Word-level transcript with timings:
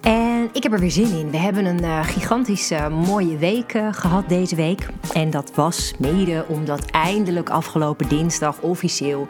En 0.00 0.48
ik 0.52 0.62
heb 0.62 0.72
er 0.72 0.80
weer 0.80 0.90
zin 0.90 1.18
in. 1.18 1.30
We 1.30 1.36
hebben 1.36 1.64
een 1.64 1.82
uh, 1.82 2.04
gigantische 2.04 2.88
mooie 2.88 3.36
week 3.36 3.74
uh, 3.74 3.88
gehad 3.92 4.28
deze 4.28 4.56
week. 4.56 4.88
En 5.12 5.30
dat 5.30 5.54
was 5.54 5.92
mede 5.98 6.44
omdat 6.48 6.84
eindelijk 6.90 7.50
afgelopen 7.50 8.08
dinsdag 8.08 8.60
officieel 8.60 9.28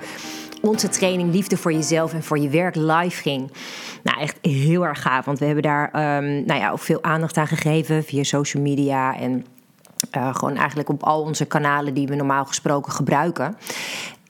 onze 0.62 0.88
training 0.88 1.33
Liefde 1.33 1.57
voor 1.57 1.73
jezelf 1.73 2.12
en 2.12 2.23
voor 2.23 2.38
je 2.38 2.48
werk 2.48 2.74
live 2.74 3.23
ging. 3.23 3.52
Nou, 4.02 4.20
echt 4.20 4.38
heel 4.43 4.87
erg 4.87 5.02
gaaf. 5.02 5.24
Want 5.24 5.38
we 5.38 5.45
hebben 5.45 5.62
daar 5.62 6.16
um, 6.19 6.45
nou 6.46 6.60
ja, 6.60 6.71
ook 6.71 6.79
veel 6.79 7.02
aandacht 7.02 7.37
aan 7.37 7.46
gegeven 7.46 8.05
via 8.05 8.23
social 8.23 8.62
media 8.62 9.16
en 9.16 9.46
uh, 10.16 10.35
gewoon 10.35 10.57
eigenlijk 10.57 10.88
op 10.88 11.02
al 11.02 11.23
onze 11.23 11.45
kanalen 11.45 11.95
die 11.95 12.07
we 12.07 12.15
normaal 12.15 12.45
gesproken 12.45 12.93
gebruiken. 12.93 13.57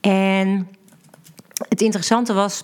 En 0.01 0.67
het 1.69 1.81
interessante 1.81 2.33
was 2.33 2.63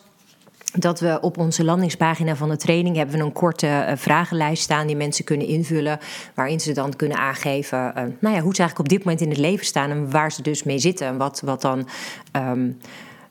dat 0.77 0.99
we 0.99 1.17
op 1.21 1.37
onze 1.37 1.63
landingspagina 1.63 2.35
van 2.35 2.49
de 2.49 2.57
training 2.57 2.95
hebben 2.95 3.17
we 3.17 3.23
een 3.23 3.31
korte 3.31 3.67
uh, 3.67 3.91
vragenlijst 3.95 4.63
staan 4.63 4.87
die 4.87 4.95
mensen 4.95 5.25
kunnen 5.25 5.47
invullen, 5.47 5.99
waarin 6.33 6.59
ze 6.59 6.71
dan 6.71 6.95
kunnen 6.95 7.17
aangeven, 7.17 7.77
uh, 7.79 8.03
nou 8.19 8.35
ja, 8.35 8.41
hoe 8.41 8.55
ze 8.55 8.61
eigenlijk 8.61 8.79
op 8.79 8.89
dit 8.89 9.03
moment 9.03 9.21
in 9.21 9.29
het 9.29 9.37
leven 9.37 9.65
staan 9.65 9.89
en 9.89 10.11
waar 10.11 10.31
ze 10.31 10.41
dus 10.41 10.63
mee 10.63 10.79
zitten 10.79 11.07
en 11.07 11.17
wat, 11.17 11.41
wat 11.45 11.61
dan 11.61 11.87
um, 12.31 12.77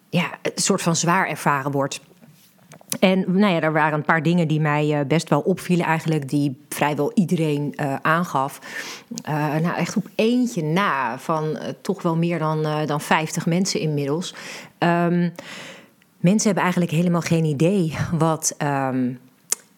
ja, 0.08 0.30
een 0.42 0.52
soort 0.54 0.82
van 0.82 0.96
zwaar 0.96 1.28
ervaren 1.28 1.70
wordt. 1.70 2.00
En 3.00 3.24
nou 3.26 3.54
ja, 3.54 3.60
er 3.60 3.72
waren 3.72 3.98
een 3.98 4.04
paar 4.04 4.22
dingen 4.22 4.48
die 4.48 4.60
mij 4.60 4.98
uh, 4.98 5.06
best 5.06 5.28
wel 5.28 5.40
opvielen, 5.40 5.86
eigenlijk, 5.86 6.28
die 6.28 6.64
vrijwel 6.68 7.10
iedereen 7.14 7.74
aangaf. 8.02 8.60
Nou, 9.62 9.76
echt 9.76 9.96
op 9.96 10.06
eentje 10.14 10.62
na, 10.62 11.18
van 11.18 11.58
toch 11.80 12.02
wel 12.02 12.16
meer 12.16 12.38
dan, 12.38 12.66
dan 12.86 13.00
50 13.00 13.46
mensen 13.46 13.80
inmiddels. 13.80 14.34
Um, 14.78 15.32
mensen 16.24 16.44
hebben 16.44 16.62
eigenlijk 16.62 16.92
helemaal 16.92 17.20
geen 17.20 17.44
idee 17.44 17.94
wat 18.12 18.54
um, 18.62 19.18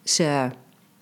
ze 0.03 0.49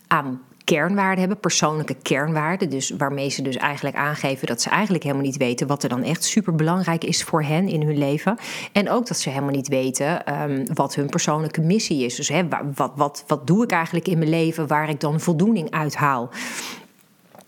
aan 0.07 0.41
kernwaarden 0.65 1.19
hebben, 1.19 1.41
persoonlijke 1.41 1.97
kernwaarden. 2.03 2.71
Dus 2.71 2.91
waarmee 2.99 3.29
ze 3.29 3.43
dus 3.43 3.57
eigenlijk 3.57 3.97
aangeven 3.97 4.47
dat 4.47 4.63
ze 4.63 4.69
eigenlijk 4.69 5.03
helemaal 5.05 5.25
niet 5.25 5.37
weten 5.37 5.67
wat 5.67 5.83
er 5.83 5.89
dan 5.89 6.03
echt 6.03 6.25
super 6.25 6.55
belangrijk 6.55 7.05
is 7.05 7.23
voor 7.23 7.43
hen 7.43 7.69
in 7.69 7.83
hun 7.83 7.99
leven. 7.99 8.37
En 8.73 8.91
ook 8.91 9.07
dat 9.07 9.19
ze 9.19 9.29
helemaal 9.29 9.51
niet 9.51 9.69
weten 9.69 10.41
um, 10.43 10.65
wat 10.75 10.95
hun 10.95 11.07
persoonlijke 11.09 11.61
missie 11.61 12.05
is. 12.05 12.15
Dus 12.15 12.31
wat, 12.75 12.93
wat, 12.97 13.25
wat 13.27 13.47
doe 13.47 13.63
ik 13.65 13.71
eigenlijk 13.71 14.09
in 14.09 14.19
mijn 14.19 14.31
leven 14.31 14.67
waar 14.67 14.89
ik 14.89 15.01
dan 15.01 15.21
voldoening 15.21 15.71
uit 15.71 15.95
haal. 15.95 16.31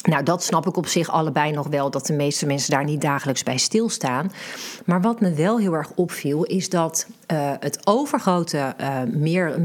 Nou, 0.07 0.23
dat 0.23 0.45
snap 0.45 0.67
ik 0.67 0.77
op 0.77 0.87
zich 0.87 1.11
allebei 1.11 1.53
nog 1.53 1.67
wel, 1.67 1.91
dat 1.91 2.07
de 2.07 2.13
meeste 2.13 2.47
mensen 2.47 2.71
daar 2.71 2.85
niet 2.85 3.01
dagelijks 3.01 3.43
bij 3.43 3.59
stilstaan. 3.59 4.33
Maar 4.85 5.01
wat 5.01 5.21
me 5.21 5.35
wel 5.35 5.59
heel 5.59 5.73
erg 5.73 5.91
opviel, 5.95 6.45
is 6.45 6.69
dat 6.69 7.07
uh, 7.33 7.53
het 7.61 7.87
overgrote 7.87 8.75
uh, 8.81 9.03
meer, 9.13 9.61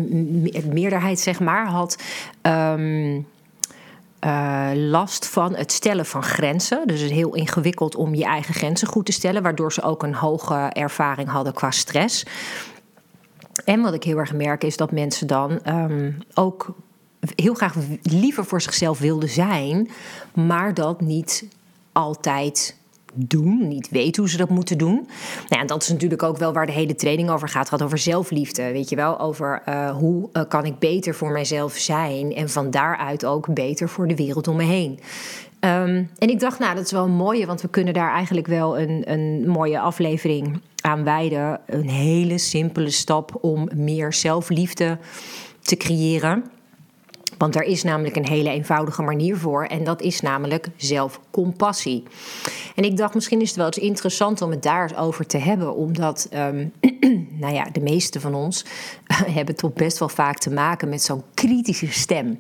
meerderheid, 0.72 1.20
zeg 1.20 1.40
maar, 1.40 1.68
had. 1.68 1.96
Um, 2.42 3.28
uh, 4.26 4.70
last 4.74 5.28
van 5.28 5.56
het 5.56 5.72
stellen 5.72 6.06
van 6.06 6.24
grenzen. 6.24 6.88
Dus 6.88 7.02
het 7.02 7.12
heel 7.12 7.36
ingewikkeld 7.36 7.96
om 7.96 8.16
je 8.16 8.26
eigen 8.26 8.54
grenzen 8.54 8.88
goed 8.88 9.06
te 9.06 9.12
stellen, 9.12 9.44
waardoor 9.44 9.74
ze 9.74 9.82
ook 9.82 10.04
een 10.04 10.16
hoge 10.16 10.56
ervaring 10.56 11.30
hadden 11.30 11.54
qua 11.54 11.72
stress. 11.72 12.26
En 13.66 13.82
wat 13.82 13.94
ik 13.94 14.04
heel 14.04 14.18
erg 14.18 14.34
merk 14.34 14.64
is 14.64 14.78
dat 14.78 14.92
mensen 14.92 15.28
dan 15.28 15.60
um, 15.68 16.18
ook 16.34 16.76
heel 17.36 17.54
graag 17.54 17.76
liever 18.02 18.46
voor 18.46 18.62
zichzelf 18.62 19.00
wilden 19.00 19.30
zijn, 19.30 19.90
maar 20.34 20.74
dat 20.74 21.02
niet 21.02 21.46
altijd 21.92 22.76
doen, 23.14 23.68
niet 23.68 23.90
weten 23.90 24.22
hoe 24.22 24.32
ze 24.32 24.38
dat 24.38 24.50
moeten 24.50 24.78
doen. 24.78 25.08
Nou 25.50 25.62
ja, 25.62 25.66
dat 25.66 25.82
is 25.82 25.90
natuurlijk 25.90 26.24
ook 26.24 26.38
wel 26.38 26.54
waar 26.54 26.66
de 26.66 26.72
hele 26.72 26.96
training 26.96 27.30
over 27.30 27.50
gaat. 27.50 27.60
Het 27.60 27.70
gaat 27.70 27.84
over 27.84 27.98
zelfliefde, 27.98 28.72
weet 28.72 28.90
je 28.90 28.96
wel, 28.96 29.20
over 29.20 29.62
uh, 29.70 29.90
hoe 29.90 30.30
uh, 30.34 30.44
kan 30.48 30.66
ik 30.66 30.80
beter 30.80 31.16
voor 31.16 31.32
mijzelf 31.32 31.74
zijn 31.74 32.36
en 32.36 32.50
van 32.50 32.72
daaruit 32.72 33.26
ook 33.26 33.54
beter 33.54 33.90
voor 33.90 34.08
de 34.08 34.16
wereld 34.16 34.48
om 34.48 34.56
me 34.56 34.64
heen. 34.64 35.00
Um, 35.60 36.10
en 36.18 36.30
ik 36.30 36.40
dacht, 36.40 36.60
nou, 36.60 36.76
dat 36.76 36.86
is 36.86 36.92
wel 36.92 37.06
een 37.06 37.12
mooie, 37.12 37.46
want 37.46 37.62
we 37.62 37.68
kunnen 37.68 37.94
daar 37.94 38.14
eigenlijk 38.14 38.48
wel 38.48 38.80
een, 38.80 39.12
een 39.12 39.48
mooie 39.48 39.80
aflevering 39.80 40.62
aan 40.82 41.04
wijden. 41.04 41.60
Een 41.66 41.90
hele 41.90 42.38
simpele 42.38 42.90
stap 42.90 43.38
om 43.42 43.70
meer 43.76 44.14
zelfliefde 44.14 44.98
te 45.62 45.78
creëren. 45.78 46.44
Want 47.42 47.56
er 47.56 47.64
is 47.64 47.84
namelijk 47.84 48.16
een 48.16 48.28
hele 48.28 48.50
eenvoudige 48.50 49.02
manier 49.02 49.38
voor 49.38 49.66
en 49.66 49.84
dat 49.84 50.02
is 50.02 50.22
namelijk 50.22 50.68
zelfcompassie. 50.76 52.04
En 52.76 52.84
ik 52.84 52.98
dacht, 52.98 53.14
misschien 53.14 53.42
is 53.42 53.48
het 53.48 53.58
wel 53.58 53.66
eens 53.66 53.78
interessant 53.78 54.42
om 54.42 54.52
het 54.52 54.64
daar 54.64 54.92
over 54.98 55.26
te 55.26 55.38
hebben, 55.38 55.76
omdat, 55.76 56.30
um, 56.34 56.74
nou 57.42 57.54
ja, 57.54 57.64
de 57.72 57.80
meeste 57.80 58.20
van 58.20 58.34
ons 58.34 58.66
hebben 59.38 59.56
toch 59.56 59.74
best 59.74 59.98
wel 59.98 60.10
vaak 60.10 60.38
te 60.38 60.52
maken 60.52 60.90
met 60.90 61.02
zo'n 61.02 61.24
kritische 61.34 61.92
stem. 61.92 62.40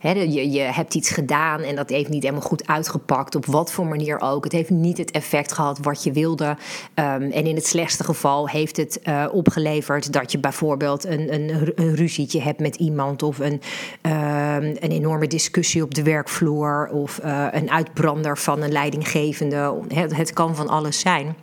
Je, 0.00 0.50
je 0.50 0.60
hebt 0.60 0.94
iets 0.94 1.10
gedaan 1.10 1.60
en 1.60 1.76
dat 1.76 1.90
heeft 1.90 2.08
niet 2.08 2.22
helemaal 2.22 2.44
goed 2.44 2.66
uitgepakt, 2.66 3.34
op 3.34 3.46
wat 3.46 3.72
voor 3.72 3.86
manier 3.86 4.20
ook. 4.20 4.44
Het 4.44 4.52
heeft 4.52 4.70
niet 4.70 4.98
het 4.98 5.10
effect 5.10 5.52
gehad 5.52 5.78
wat 5.78 6.02
je 6.02 6.12
wilde. 6.12 6.56
Um, 6.94 7.30
en 7.30 7.46
in 7.46 7.54
het 7.54 7.66
slechtste 7.66 8.04
geval 8.04 8.48
heeft 8.48 8.76
het 8.76 9.00
uh, 9.04 9.24
opgeleverd 9.32 10.12
dat 10.12 10.32
je 10.32 10.38
bijvoorbeeld 10.38 11.04
een, 11.04 11.34
een, 11.34 11.72
een 11.74 11.94
ruzietje 11.94 12.40
hebt 12.40 12.60
met 12.60 12.76
iemand 12.76 13.22
of 13.22 13.38
een. 13.38 13.60
Uh, 14.02 14.37
een 14.80 14.90
enorme 14.90 15.26
discussie 15.26 15.82
op 15.82 15.94
de 15.94 16.02
werkvloer 16.02 16.88
of 16.92 17.20
uh, 17.24 17.46
een 17.50 17.70
uitbrander 17.70 18.38
van 18.38 18.62
een 18.62 18.72
leidinggevende. 18.72 19.74
Het, 19.88 20.16
het 20.16 20.32
kan 20.32 20.56
van 20.56 20.68
alles 20.68 21.00
zijn. 21.00 21.36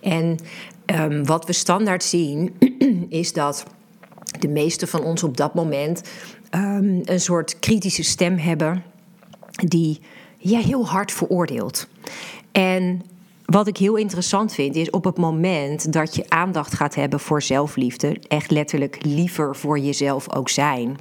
En 0.00 0.38
um, 0.86 1.24
wat 1.24 1.46
we 1.46 1.52
standaard 1.52 2.04
zien 2.04 2.54
is 3.08 3.32
dat 3.32 3.64
de 4.38 4.48
meeste 4.48 4.86
van 4.86 5.02
ons 5.02 5.22
op 5.22 5.36
dat 5.36 5.54
moment 5.54 6.02
um, 6.50 7.00
een 7.04 7.20
soort 7.20 7.58
kritische 7.58 8.02
stem 8.02 8.38
hebben 8.38 8.82
die 9.50 10.00
ja, 10.38 10.58
heel 10.58 10.86
hard 10.86 11.12
veroordeelt. 11.12 11.88
En 12.52 13.02
wat 13.44 13.66
ik 13.66 13.76
heel 13.76 13.96
interessant 13.96 14.54
vind, 14.54 14.76
is 14.76 14.90
op 14.90 15.04
het 15.04 15.16
moment 15.16 15.92
dat 15.92 16.14
je 16.14 16.28
aandacht 16.28 16.74
gaat 16.74 16.94
hebben 16.94 17.20
voor 17.20 17.42
zelfliefde, 17.42 18.16
echt 18.28 18.50
letterlijk 18.50 18.98
liever 19.04 19.56
voor 19.56 19.78
jezelf 19.78 20.32
ook 20.34 20.48
zijn 20.48 20.96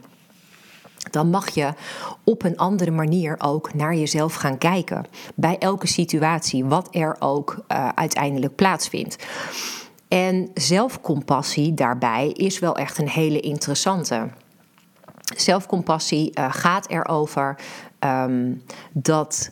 dan 1.12 1.30
mag 1.30 1.50
je 1.50 1.74
op 2.24 2.44
een 2.44 2.58
andere 2.58 2.92
manier 2.92 3.36
ook 3.38 3.74
naar 3.74 3.96
jezelf 3.96 4.34
gaan 4.34 4.58
kijken. 4.58 5.06
Bij 5.36 5.58
elke 5.58 5.88
situatie, 5.88 6.66
wat 6.66 6.88
er 6.92 7.16
ook 7.20 7.66
uh, 7.68 7.90
uiteindelijk 7.96 8.56
plaatsvindt. 8.56 9.26
En 10.08 10.50
zelfcompassie 10.54 11.74
daarbij 11.74 12.30
is 12.30 12.60
wel 12.60 12.76
echt 12.76 12.98
een 12.98 13.10
hele 13.10 13.40
interessante. 13.40 14.30
Zelfcompassie 15.36 16.32
uh, 16.40 16.54
gaat 16.54 16.90
erover 16.90 17.60
um, 18.00 18.64
dat 18.94 19.52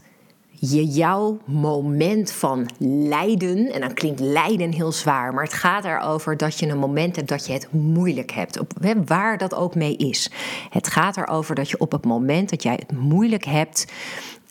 je 0.69 0.85
jouw 0.85 1.38
moment 1.46 2.31
van 2.31 2.69
lijden, 2.79 3.72
en 3.72 3.81
dan 3.81 3.94
klinkt 3.94 4.19
lijden 4.19 4.72
heel 4.72 4.91
zwaar, 4.91 5.34
maar 5.34 5.44
het 5.44 5.53
gaat 5.53 5.85
erover 5.85 6.38
dat 6.38 6.59
je 6.59 6.68
een 6.68 6.78
moment 6.78 7.16
hebt 7.16 7.28
dat 7.28 7.47
je 7.47 7.53
het 7.53 7.72
moeilijk 7.72 8.31
hebt, 8.31 8.59
op, 8.59 8.74
waar 9.06 9.38
dat 9.38 9.56
ook 9.56 9.75
mee 9.75 9.96
is. 9.96 10.31
Het 10.69 10.88
gaat 10.88 11.18
erover 11.18 11.56
dat 11.56 11.69
je 11.69 11.78
op 11.78 11.91
het 11.91 12.06
moment 12.06 12.50
dat 12.50 12.63
jij 12.63 12.79
het 12.79 12.98
moeilijk 12.98 13.45
hebt, 13.45 13.92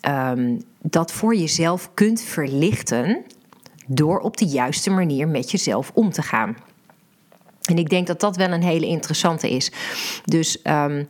um, 0.08 0.62
dat 0.80 1.12
voor 1.12 1.34
jezelf 1.34 1.90
kunt 1.94 2.20
verlichten 2.20 3.22
door 3.86 4.18
op 4.18 4.36
de 4.36 4.46
juiste 4.46 4.90
manier 4.90 5.28
met 5.28 5.50
jezelf 5.50 5.90
om 5.94 6.10
te 6.10 6.22
gaan. 6.22 6.56
En 7.62 7.78
ik 7.78 7.88
denk 7.88 8.06
dat 8.06 8.20
dat 8.20 8.36
wel 8.36 8.50
een 8.50 8.62
hele 8.62 8.86
interessante 8.86 9.50
is. 9.50 9.72
Dus. 10.24 10.58
Um, 10.64 11.06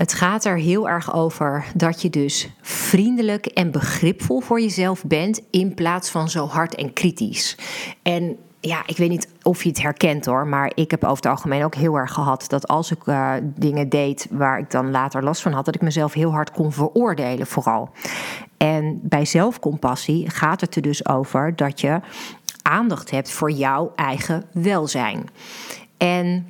het 0.00 0.12
gaat 0.12 0.44
er 0.44 0.56
heel 0.56 0.88
erg 0.88 1.14
over 1.14 1.64
dat 1.74 2.02
je 2.02 2.10
dus 2.10 2.48
vriendelijk 2.60 3.46
en 3.46 3.70
begripvol 3.70 4.40
voor 4.40 4.60
jezelf 4.60 5.04
bent 5.04 5.40
in 5.50 5.74
plaats 5.74 6.10
van 6.10 6.28
zo 6.28 6.46
hard 6.46 6.74
en 6.74 6.92
kritisch. 6.92 7.56
En 8.02 8.36
ja, 8.60 8.82
ik 8.86 8.96
weet 8.96 9.08
niet 9.08 9.28
of 9.42 9.62
je 9.62 9.68
het 9.68 9.82
herkent 9.82 10.26
hoor, 10.26 10.46
maar 10.46 10.72
ik 10.74 10.90
heb 10.90 11.04
over 11.04 11.16
het 11.16 11.26
algemeen 11.26 11.64
ook 11.64 11.74
heel 11.74 11.94
erg 11.94 12.12
gehad 12.12 12.44
dat 12.48 12.68
als 12.68 12.90
ik 12.90 13.06
uh, 13.06 13.32
dingen 13.42 13.88
deed 13.88 14.26
waar 14.30 14.58
ik 14.58 14.70
dan 14.70 14.90
later 14.90 15.22
last 15.22 15.42
van 15.42 15.52
had, 15.52 15.64
dat 15.64 15.74
ik 15.74 15.82
mezelf 15.82 16.12
heel 16.12 16.30
hard 16.30 16.50
kon 16.50 16.72
veroordelen, 16.72 17.46
vooral. 17.46 17.90
En 18.56 19.00
bij 19.02 19.24
zelfcompassie 19.24 20.30
gaat 20.30 20.60
het 20.60 20.76
er 20.76 20.82
dus 20.82 21.06
over 21.06 21.56
dat 21.56 21.80
je 21.80 22.00
aandacht 22.62 23.10
hebt 23.10 23.30
voor 23.30 23.50
jouw 23.50 23.92
eigen 23.94 24.44
welzijn. 24.52 25.28
En 25.96 26.46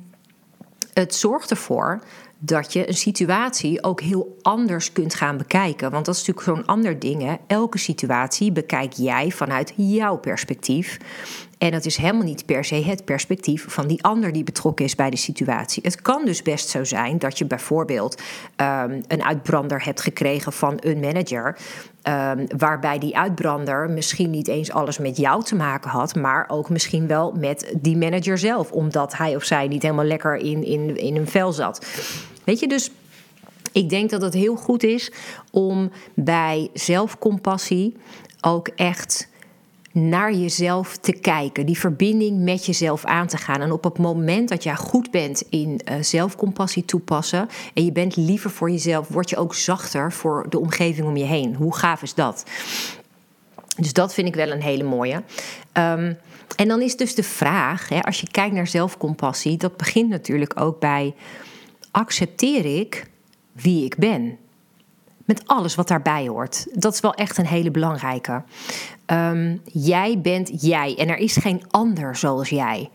het 0.93 1.15
zorgt 1.15 1.49
ervoor 1.49 2.01
dat 2.43 2.73
je 2.73 2.87
een 2.87 2.93
situatie 2.93 3.83
ook 3.83 4.01
heel 4.01 4.37
anders 4.41 4.91
kunt 4.91 5.15
gaan 5.15 5.37
bekijken. 5.37 5.91
Want 5.91 6.05
dat 6.05 6.15
is 6.15 6.25
natuurlijk 6.25 6.57
zo'n 6.57 6.75
ander 6.75 6.99
ding. 6.99 7.21
Hè? 7.21 7.35
Elke 7.47 7.77
situatie 7.77 8.51
bekijk 8.51 8.93
jij 8.93 9.31
vanuit 9.31 9.73
jouw 9.75 10.17
perspectief. 10.17 10.97
En 11.57 11.71
dat 11.71 11.85
is 11.85 11.97
helemaal 11.97 12.23
niet 12.23 12.45
per 12.45 12.65
se 12.65 12.75
het 12.75 13.05
perspectief 13.05 13.65
van 13.67 13.87
die 13.87 14.03
ander 14.03 14.31
die 14.31 14.43
betrokken 14.43 14.85
is 14.85 14.95
bij 14.95 15.09
de 15.09 15.17
situatie. 15.17 15.83
Het 15.83 16.01
kan 16.01 16.25
dus 16.25 16.41
best 16.41 16.69
zo 16.69 16.83
zijn 16.83 17.17
dat 17.17 17.37
je 17.37 17.45
bijvoorbeeld 17.45 18.21
um, 18.55 19.01
een 19.07 19.23
uitbrander 19.23 19.83
hebt 19.83 20.01
gekregen 20.01 20.53
van 20.53 20.77
een 20.79 20.99
manager. 20.99 21.57
Um, 22.03 22.47
waarbij 22.57 22.99
die 22.99 23.17
uitbrander 23.17 23.89
misschien 23.89 24.29
niet 24.29 24.47
eens 24.47 24.71
alles 24.71 24.97
met 24.97 25.17
jou 25.17 25.43
te 25.43 25.55
maken 25.55 25.89
had, 25.89 26.15
maar 26.15 26.45
ook 26.47 26.69
misschien 26.69 27.07
wel 27.07 27.31
met 27.31 27.73
die 27.81 27.97
manager 27.97 28.37
zelf, 28.37 28.71
omdat 28.71 29.17
hij 29.17 29.35
of 29.35 29.43
zij 29.43 29.67
niet 29.67 29.81
helemaal 29.81 30.05
lekker 30.05 30.35
in, 30.35 30.63
in, 30.63 30.97
in 30.97 31.15
een 31.15 31.27
vel 31.27 31.51
zat. 31.51 31.85
Weet 32.43 32.59
je, 32.59 32.67
dus 32.67 32.89
ik 33.71 33.89
denk 33.89 34.09
dat 34.09 34.21
het 34.21 34.33
heel 34.33 34.55
goed 34.55 34.83
is 34.83 35.11
om 35.51 35.91
bij 36.13 36.69
zelfcompassie 36.73 37.95
ook 38.41 38.67
echt 38.67 39.29
naar 39.91 40.33
jezelf 40.33 40.97
te 40.97 41.11
kijken, 41.11 41.65
die 41.65 41.77
verbinding 41.77 42.39
met 42.39 42.65
jezelf 42.65 43.05
aan 43.05 43.27
te 43.27 43.37
gaan. 43.37 43.61
En 43.61 43.71
op 43.71 43.83
het 43.83 43.97
moment 43.97 44.49
dat 44.49 44.63
jij 44.63 44.75
goed 44.75 45.11
bent 45.11 45.43
in 45.49 45.81
uh, 45.85 45.95
zelfcompassie 46.01 46.85
toepassen 46.85 47.49
en 47.73 47.85
je 47.85 47.91
bent 47.91 48.15
liever 48.15 48.49
voor 48.49 48.71
jezelf, 48.71 49.07
word 49.07 49.29
je 49.29 49.37
ook 49.37 49.55
zachter 49.55 50.11
voor 50.11 50.45
de 50.49 50.59
omgeving 50.59 51.07
om 51.07 51.17
je 51.17 51.23
heen. 51.23 51.55
Hoe 51.55 51.75
gaaf 51.75 52.01
is 52.01 52.13
dat? 52.13 52.43
Dus 53.77 53.93
dat 53.93 54.13
vind 54.13 54.27
ik 54.27 54.35
wel 54.35 54.51
een 54.51 54.61
hele 54.61 54.83
mooie. 54.83 55.23
Um, 55.73 56.17
en 56.55 56.67
dan 56.67 56.81
is 56.81 56.95
dus 56.95 57.15
de 57.15 57.23
vraag, 57.23 57.89
hè, 57.89 58.01
als 58.01 58.21
je 58.21 58.31
kijkt 58.31 58.55
naar 58.55 58.67
zelfcompassie, 58.67 59.57
dat 59.57 59.77
begint 59.77 60.09
natuurlijk 60.09 60.59
ook 60.59 60.79
bij 60.79 61.13
accepteer 61.91 62.79
ik 62.79 63.09
wie 63.51 63.85
ik 63.85 63.95
ben? 63.97 64.37
Met 65.25 65.47
alles 65.47 65.75
wat 65.75 65.87
daarbij 65.87 66.27
hoort. 66.27 66.67
Dat 66.73 66.93
is 66.93 66.99
wel 66.99 67.13
echt 67.13 67.37
een 67.37 67.45
hele 67.45 67.71
belangrijke. 67.71 68.43
Um, 69.05 69.61
jij 69.65 70.19
bent 70.21 70.61
jij 70.61 70.95
en 70.97 71.07
er 71.09 71.17
is 71.17 71.35
geen 71.35 71.63
ander 71.69 72.15
zoals 72.15 72.49
jij. 72.49 72.89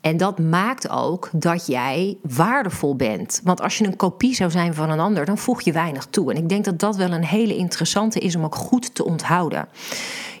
En 0.00 0.16
dat 0.16 0.38
maakt 0.38 0.88
ook 0.88 1.28
dat 1.32 1.66
jij 1.66 2.16
waardevol 2.22 2.96
bent. 2.96 3.40
Want 3.44 3.60
als 3.60 3.78
je 3.78 3.84
een 3.84 3.96
kopie 3.96 4.34
zou 4.34 4.50
zijn 4.50 4.74
van 4.74 4.90
een 4.90 5.00
ander, 5.00 5.24
dan 5.24 5.38
voeg 5.38 5.60
je 5.60 5.72
weinig 5.72 6.06
toe. 6.06 6.30
En 6.30 6.36
ik 6.36 6.48
denk 6.48 6.64
dat 6.64 6.78
dat 6.78 6.96
wel 6.96 7.12
een 7.12 7.24
hele 7.24 7.56
interessante 7.56 8.18
is 8.18 8.36
om 8.36 8.44
ook 8.44 8.54
goed 8.54 8.94
te 8.94 9.04
onthouden. 9.04 9.68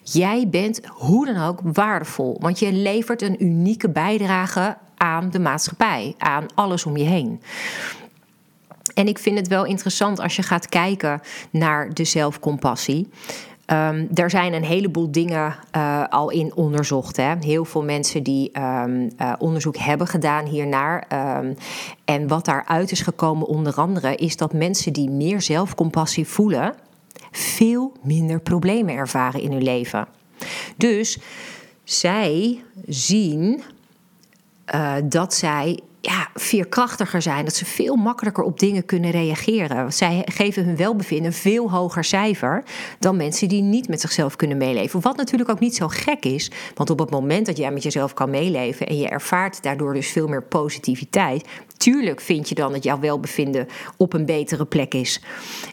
Jij 0.02 0.48
bent 0.48 0.80
hoe 0.86 1.26
dan 1.26 1.42
ook 1.42 1.60
waardevol, 1.62 2.36
want 2.40 2.58
je 2.58 2.72
levert 2.72 3.22
een 3.22 3.44
unieke 3.44 3.88
bijdrage 3.88 4.76
de 5.28 5.38
maatschappij, 5.38 6.14
aan 6.18 6.46
alles 6.54 6.86
om 6.86 6.96
je 6.96 7.04
heen. 7.04 7.40
En 8.94 9.06
ik 9.06 9.18
vind 9.18 9.38
het 9.38 9.48
wel 9.48 9.64
interessant 9.64 10.20
als 10.20 10.36
je 10.36 10.42
gaat 10.42 10.68
kijken 10.68 11.20
naar 11.50 11.94
de 11.94 12.04
zelfcompassie. 12.04 13.08
Um, 13.66 14.08
er 14.14 14.30
zijn 14.30 14.52
een 14.52 14.64
heleboel 14.64 15.10
dingen 15.10 15.56
uh, 15.76 16.04
al 16.08 16.30
in 16.30 16.54
onderzocht. 16.54 17.16
Hè. 17.16 17.34
Heel 17.40 17.64
veel 17.64 17.82
mensen 17.82 18.22
die 18.22 18.60
um, 18.60 19.10
uh, 19.18 19.32
onderzoek 19.38 19.76
hebben 19.76 20.06
gedaan 20.06 20.46
hiernaar. 20.46 21.06
Um, 21.38 21.56
en 22.04 22.28
wat 22.28 22.44
daaruit 22.44 22.90
is 22.90 23.00
gekomen, 23.00 23.46
onder 23.46 23.74
andere, 23.74 24.14
is 24.14 24.36
dat 24.36 24.52
mensen 24.52 24.92
die 24.92 25.10
meer 25.10 25.40
zelfcompassie 25.40 26.26
voelen, 26.26 26.74
veel 27.30 27.92
minder 28.02 28.40
problemen 28.40 28.94
ervaren 28.94 29.40
in 29.40 29.52
hun 29.52 29.62
leven. 29.62 30.06
Dus 30.76 31.18
zij 31.84 32.62
zien 32.86 33.62
uh, 34.74 34.94
dat 35.04 35.34
zij 35.34 35.80
ja, 36.00 36.28
veerkrachtiger 36.34 37.22
zijn. 37.22 37.44
Dat 37.44 37.54
ze 37.54 37.64
veel 37.64 37.96
makkelijker 37.96 38.44
op 38.44 38.58
dingen 38.58 38.84
kunnen 38.84 39.10
reageren. 39.10 39.92
Zij 39.92 40.22
geven 40.24 40.64
hun 40.64 40.76
welbevinden 40.76 41.26
een 41.26 41.32
veel 41.32 41.70
hoger 41.70 42.04
cijfer 42.04 42.62
dan 42.98 43.16
mensen 43.16 43.48
die 43.48 43.62
niet 43.62 43.88
met 43.88 44.00
zichzelf 44.00 44.36
kunnen 44.36 44.56
meeleven. 44.56 45.00
Wat 45.00 45.16
natuurlijk 45.16 45.50
ook 45.50 45.60
niet 45.60 45.76
zo 45.76 45.88
gek 45.88 46.24
is, 46.24 46.50
want 46.74 46.90
op 46.90 46.98
het 46.98 47.10
moment 47.10 47.46
dat 47.46 47.56
jij 47.56 47.72
met 47.72 47.82
jezelf 47.82 48.14
kan 48.14 48.30
meeleven 48.30 48.86
en 48.86 48.98
je 48.98 49.08
ervaart 49.08 49.62
daardoor 49.62 49.94
dus 49.94 50.08
veel 50.08 50.28
meer 50.28 50.42
positiviteit, 50.42 51.48
tuurlijk 51.76 52.20
vind 52.20 52.48
je 52.48 52.54
dan 52.54 52.72
dat 52.72 52.84
jouw 52.84 53.00
welbevinden 53.00 53.66
op 53.96 54.12
een 54.12 54.26
betere 54.26 54.64
plek 54.64 54.94
is. 54.94 55.22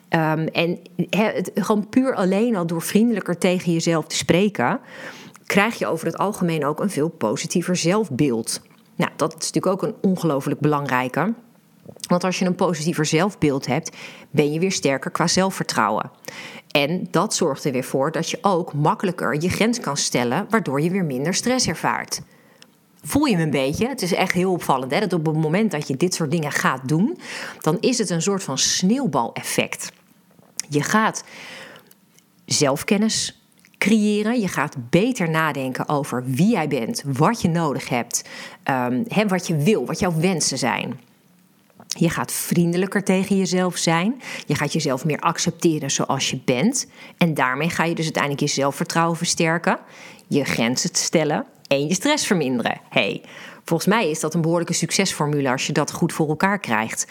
Um, 0.09 0.47
en 0.47 0.79
het, 1.09 1.51
gewoon 1.55 1.89
puur 1.89 2.15
alleen 2.15 2.55
al 2.55 2.67
door 2.67 2.81
vriendelijker 2.81 3.37
tegen 3.37 3.73
jezelf 3.73 4.05
te 4.05 4.15
spreken, 4.15 4.79
krijg 5.45 5.79
je 5.79 5.87
over 5.87 6.05
het 6.05 6.17
algemeen 6.17 6.65
ook 6.65 6.79
een 6.79 6.89
veel 6.89 7.09
positiever 7.09 7.75
zelfbeeld. 7.75 8.61
Nou, 8.97 9.11
dat 9.15 9.29
is 9.29 9.51
natuurlijk 9.51 9.67
ook 9.67 9.83
een 9.83 9.95
ongelooflijk 10.01 10.59
belangrijke. 10.59 11.33
Want 12.07 12.23
als 12.23 12.39
je 12.39 12.45
een 12.45 12.55
positiever 12.55 13.05
zelfbeeld 13.05 13.65
hebt, 13.65 13.97
ben 14.29 14.53
je 14.53 14.59
weer 14.59 14.71
sterker 14.71 15.11
qua 15.11 15.27
zelfvertrouwen. 15.27 16.11
En 16.71 17.07
dat 17.11 17.35
zorgt 17.35 17.63
er 17.63 17.71
weer 17.71 17.83
voor 17.83 18.11
dat 18.11 18.29
je 18.29 18.37
ook 18.41 18.73
makkelijker 18.73 19.41
je 19.41 19.49
grens 19.49 19.79
kan 19.79 19.97
stellen, 19.97 20.45
waardoor 20.49 20.81
je 20.81 20.89
weer 20.89 21.05
minder 21.05 21.33
stress 21.33 21.67
ervaart. 21.67 22.21
Voel 23.01 23.25
je 23.25 23.35
me 23.35 23.43
een 23.43 23.49
beetje? 23.49 23.87
Het 23.87 24.01
is 24.01 24.13
echt 24.13 24.31
heel 24.31 24.51
opvallend 24.51 24.91
hè? 24.91 24.99
dat 24.99 25.13
op 25.13 25.25
het 25.25 25.35
moment 25.35 25.71
dat 25.71 25.87
je 25.87 25.97
dit 25.97 26.13
soort 26.13 26.31
dingen 26.31 26.51
gaat 26.51 26.87
doen, 26.87 27.17
dan 27.61 27.77
is 27.79 27.97
het 27.97 28.09
een 28.09 28.21
soort 28.21 28.43
van 28.43 28.57
sneeuwbaleffect. 28.57 29.91
Je 30.69 30.83
gaat 30.83 31.23
zelfkennis 32.45 33.36
creëren. 33.77 34.39
Je 34.39 34.47
gaat 34.47 34.75
beter 34.89 35.29
nadenken 35.29 35.89
over 35.89 36.23
wie 36.25 36.49
jij 36.49 36.67
bent, 36.67 37.03
wat 37.05 37.41
je 37.41 37.47
nodig 37.47 37.89
hebt, 37.89 38.29
um, 38.63 39.27
wat 39.27 39.47
je 39.47 39.55
wil, 39.55 39.85
wat 39.85 39.99
jouw 39.99 40.13
wensen 40.13 40.57
zijn. 40.57 40.99
Je 41.87 42.09
gaat 42.09 42.31
vriendelijker 42.31 43.03
tegen 43.03 43.37
jezelf 43.37 43.77
zijn. 43.77 44.21
Je 44.45 44.55
gaat 44.55 44.73
jezelf 44.73 45.05
meer 45.05 45.19
accepteren 45.19 45.91
zoals 45.91 46.29
je 46.29 46.39
bent. 46.45 46.87
En 47.17 47.33
daarmee 47.33 47.69
ga 47.69 47.83
je 47.83 47.95
dus 47.95 48.03
uiteindelijk 48.03 48.43
je 48.43 48.49
zelfvertrouwen 48.49 49.17
versterken, 49.17 49.79
je 50.27 50.43
grenzen 50.43 50.89
stellen 50.93 51.45
en 51.67 51.87
je 51.87 51.93
stress 51.93 52.27
verminderen. 52.27 52.81
Hey, 52.89 53.21
Volgens 53.67 53.89
mij 53.89 54.09
is 54.09 54.19
dat 54.19 54.33
een 54.33 54.41
behoorlijke 54.41 54.73
succesformule 54.73 55.51
als 55.51 55.67
je 55.67 55.73
dat 55.73 55.91
goed 55.91 56.13
voor 56.13 56.27
elkaar 56.27 56.59
krijgt. 56.59 57.07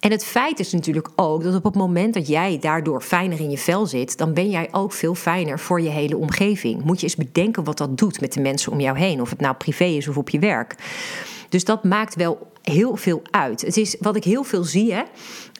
En 0.00 0.10
het 0.10 0.24
feit 0.24 0.58
is 0.58 0.72
natuurlijk 0.72 1.08
ook 1.16 1.42
dat 1.42 1.54
op 1.54 1.64
het 1.64 1.74
moment 1.74 2.14
dat 2.14 2.28
jij 2.28 2.58
daardoor 2.60 3.00
fijner 3.00 3.40
in 3.40 3.50
je 3.50 3.58
vel 3.58 3.86
zit, 3.86 4.18
dan 4.18 4.34
ben 4.34 4.50
jij 4.50 4.68
ook 4.70 4.92
veel 4.92 5.14
fijner 5.14 5.58
voor 5.58 5.80
je 5.80 5.88
hele 5.88 6.16
omgeving. 6.16 6.82
Moet 6.84 7.00
je 7.00 7.06
eens 7.06 7.16
bedenken 7.16 7.64
wat 7.64 7.78
dat 7.78 7.98
doet 7.98 8.20
met 8.20 8.32
de 8.32 8.40
mensen 8.40 8.72
om 8.72 8.80
jou 8.80 8.98
heen, 8.98 9.20
of 9.20 9.30
het 9.30 9.40
nou 9.40 9.54
privé 9.54 9.84
is 9.84 10.08
of 10.08 10.16
op 10.16 10.28
je 10.28 10.38
werk. 10.38 10.74
Dus 11.48 11.64
dat 11.64 11.84
maakt 11.84 12.14
wel 12.14 12.47
heel 12.68 12.96
veel 12.96 13.22
uit. 13.30 13.60
Het 13.60 13.76
is 13.76 13.96
wat 14.00 14.16
ik 14.16 14.24
heel 14.24 14.44
veel 14.44 14.64
zie. 14.64 14.92
Hè. 14.92 15.02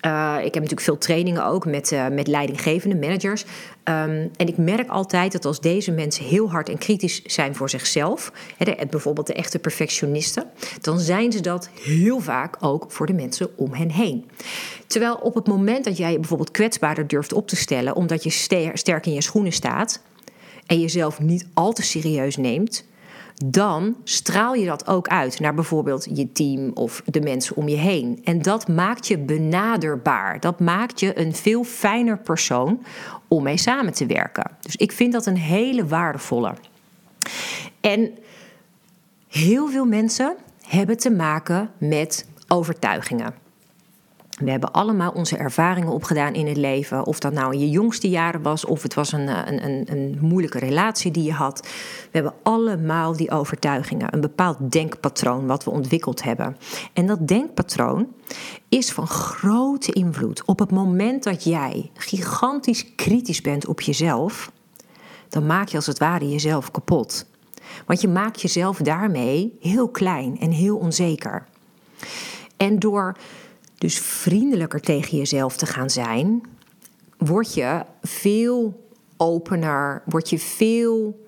Uh, 0.06 0.36
ik 0.38 0.44
heb 0.44 0.54
natuurlijk 0.54 0.80
veel 0.80 0.98
trainingen 0.98 1.46
ook 1.46 1.66
met, 1.66 1.92
uh, 1.92 2.08
met 2.08 2.26
leidinggevende 2.26 2.96
managers. 2.96 3.42
Um, 3.42 4.30
en 4.36 4.46
ik 4.46 4.56
merk 4.56 4.88
altijd 4.88 5.32
dat 5.32 5.44
als 5.44 5.60
deze 5.60 5.92
mensen 5.92 6.24
heel 6.24 6.50
hard 6.50 6.68
en 6.68 6.78
kritisch 6.78 7.22
zijn 7.22 7.54
voor 7.54 7.70
zichzelf, 7.70 8.32
hè, 8.56 8.86
bijvoorbeeld 8.90 9.26
de 9.26 9.34
echte 9.34 9.58
perfectionisten, 9.58 10.44
dan 10.80 10.98
zijn 10.98 11.32
ze 11.32 11.40
dat 11.40 11.68
heel 11.82 12.20
vaak 12.20 12.56
ook 12.60 12.92
voor 12.92 13.06
de 13.06 13.12
mensen 13.12 13.48
om 13.56 13.72
hen 13.72 13.90
heen. 13.90 14.30
Terwijl 14.86 15.14
op 15.14 15.34
het 15.34 15.46
moment 15.46 15.84
dat 15.84 15.96
jij 15.96 16.10
je 16.10 16.18
bijvoorbeeld 16.18 16.50
kwetsbaarder 16.50 17.06
durft 17.06 17.32
op 17.32 17.48
te 17.48 17.56
stellen, 17.56 17.96
omdat 17.96 18.22
je 18.22 18.30
sterk 18.74 19.06
in 19.06 19.14
je 19.14 19.22
schoenen 19.22 19.52
staat 19.52 20.02
en 20.66 20.80
jezelf 20.80 21.20
niet 21.20 21.46
al 21.54 21.72
te 21.72 21.82
serieus 21.82 22.36
neemt, 22.36 22.84
dan 23.44 23.96
straal 24.04 24.54
je 24.54 24.66
dat 24.66 24.86
ook 24.86 25.08
uit 25.08 25.40
naar 25.40 25.54
bijvoorbeeld 25.54 26.06
je 26.12 26.32
team 26.32 26.70
of 26.74 27.02
de 27.04 27.20
mensen 27.20 27.56
om 27.56 27.68
je 27.68 27.76
heen. 27.76 28.20
En 28.24 28.42
dat 28.42 28.68
maakt 28.68 29.06
je 29.06 29.18
benaderbaar. 29.18 30.40
Dat 30.40 30.60
maakt 30.60 31.00
je 31.00 31.18
een 31.18 31.34
veel 31.34 31.64
fijner 31.64 32.18
persoon 32.18 32.84
om 33.28 33.42
mee 33.42 33.56
samen 33.56 33.92
te 33.92 34.06
werken. 34.06 34.50
Dus 34.60 34.76
ik 34.76 34.92
vind 34.92 35.12
dat 35.12 35.26
een 35.26 35.36
hele 35.36 35.86
waardevolle. 35.86 36.54
En 37.80 38.10
heel 39.28 39.68
veel 39.68 39.84
mensen 39.84 40.36
hebben 40.66 40.96
te 40.96 41.10
maken 41.10 41.70
met 41.78 42.26
overtuigingen. 42.48 43.47
We 44.38 44.50
hebben 44.50 44.72
allemaal 44.72 45.10
onze 45.10 45.36
ervaringen 45.36 45.92
opgedaan 45.92 46.34
in 46.34 46.46
het 46.46 46.56
leven. 46.56 47.06
Of 47.06 47.18
dat 47.18 47.32
nou 47.32 47.52
in 47.52 47.60
je 47.60 47.70
jongste 47.70 48.08
jaren 48.08 48.42
was, 48.42 48.64
of 48.64 48.82
het 48.82 48.94
was 48.94 49.12
een, 49.12 49.28
een, 49.28 49.64
een, 49.64 49.86
een, 49.90 50.18
moeilijke 50.20 50.58
relatie 50.58 51.10
die 51.10 51.22
je 51.22 51.32
had. 51.32 51.60
We 52.02 52.08
hebben 52.10 52.34
allemaal 52.42 53.16
die 53.16 53.30
overtuigingen, 53.30 54.14
een 54.14 54.20
bepaald 54.20 54.72
denkpatroon 54.72 55.46
wat 55.46 55.64
we 55.64 55.70
ontwikkeld 55.70 56.22
hebben. 56.22 56.56
En 56.92 57.06
dat 57.06 57.28
denkpatroon 57.28 58.06
is 58.68 58.92
van 58.92 59.06
grote 59.06 59.92
invloed. 59.92 60.44
Op 60.44 60.58
het 60.58 60.70
moment 60.70 61.22
dat 61.22 61.44
jij 61.44 61.90
gigantisch 61.94 62.94
kritisch 62.94 63.40
bent 63.40 63.66
op 63.66 63.80
jezelf, 63.80 64.52
dan 65.28 65.46
maak 65.46 65.68
je 65.68 65.76
als 65.76 65.86
het 65.86 65.98
ware 65.98 66.28
jezelf 66.28 66.70
kapot. 66.70 67.26
Want 67.86 68.00
je 68.00 68.08
maakt 68.08 68.42
jezelf 68.42 68.78
daarmee 68.78 69.56
heel 69.60 69.88
klein 69.88 70.38
en 70.40 70.50
heel 70.50 70.76
onzeker. 70.76 71.46
En 72.56 72.78
door 72.78 73.16
dus 73.78 73.98
vriendelijker 73.98 74.80
tegen 74.80 75.18
jezelf 75.18 75.56
te 75.56 75.66
gaan 75.66 75.90
zijn, 75.90 76.40
word 77.18 77.54
je 77.54 77.84
veel 78.02 78.86
opener, 79.16 80.02
word 80.06 80.30
je 80.30 80.38
veel 80.38 81.26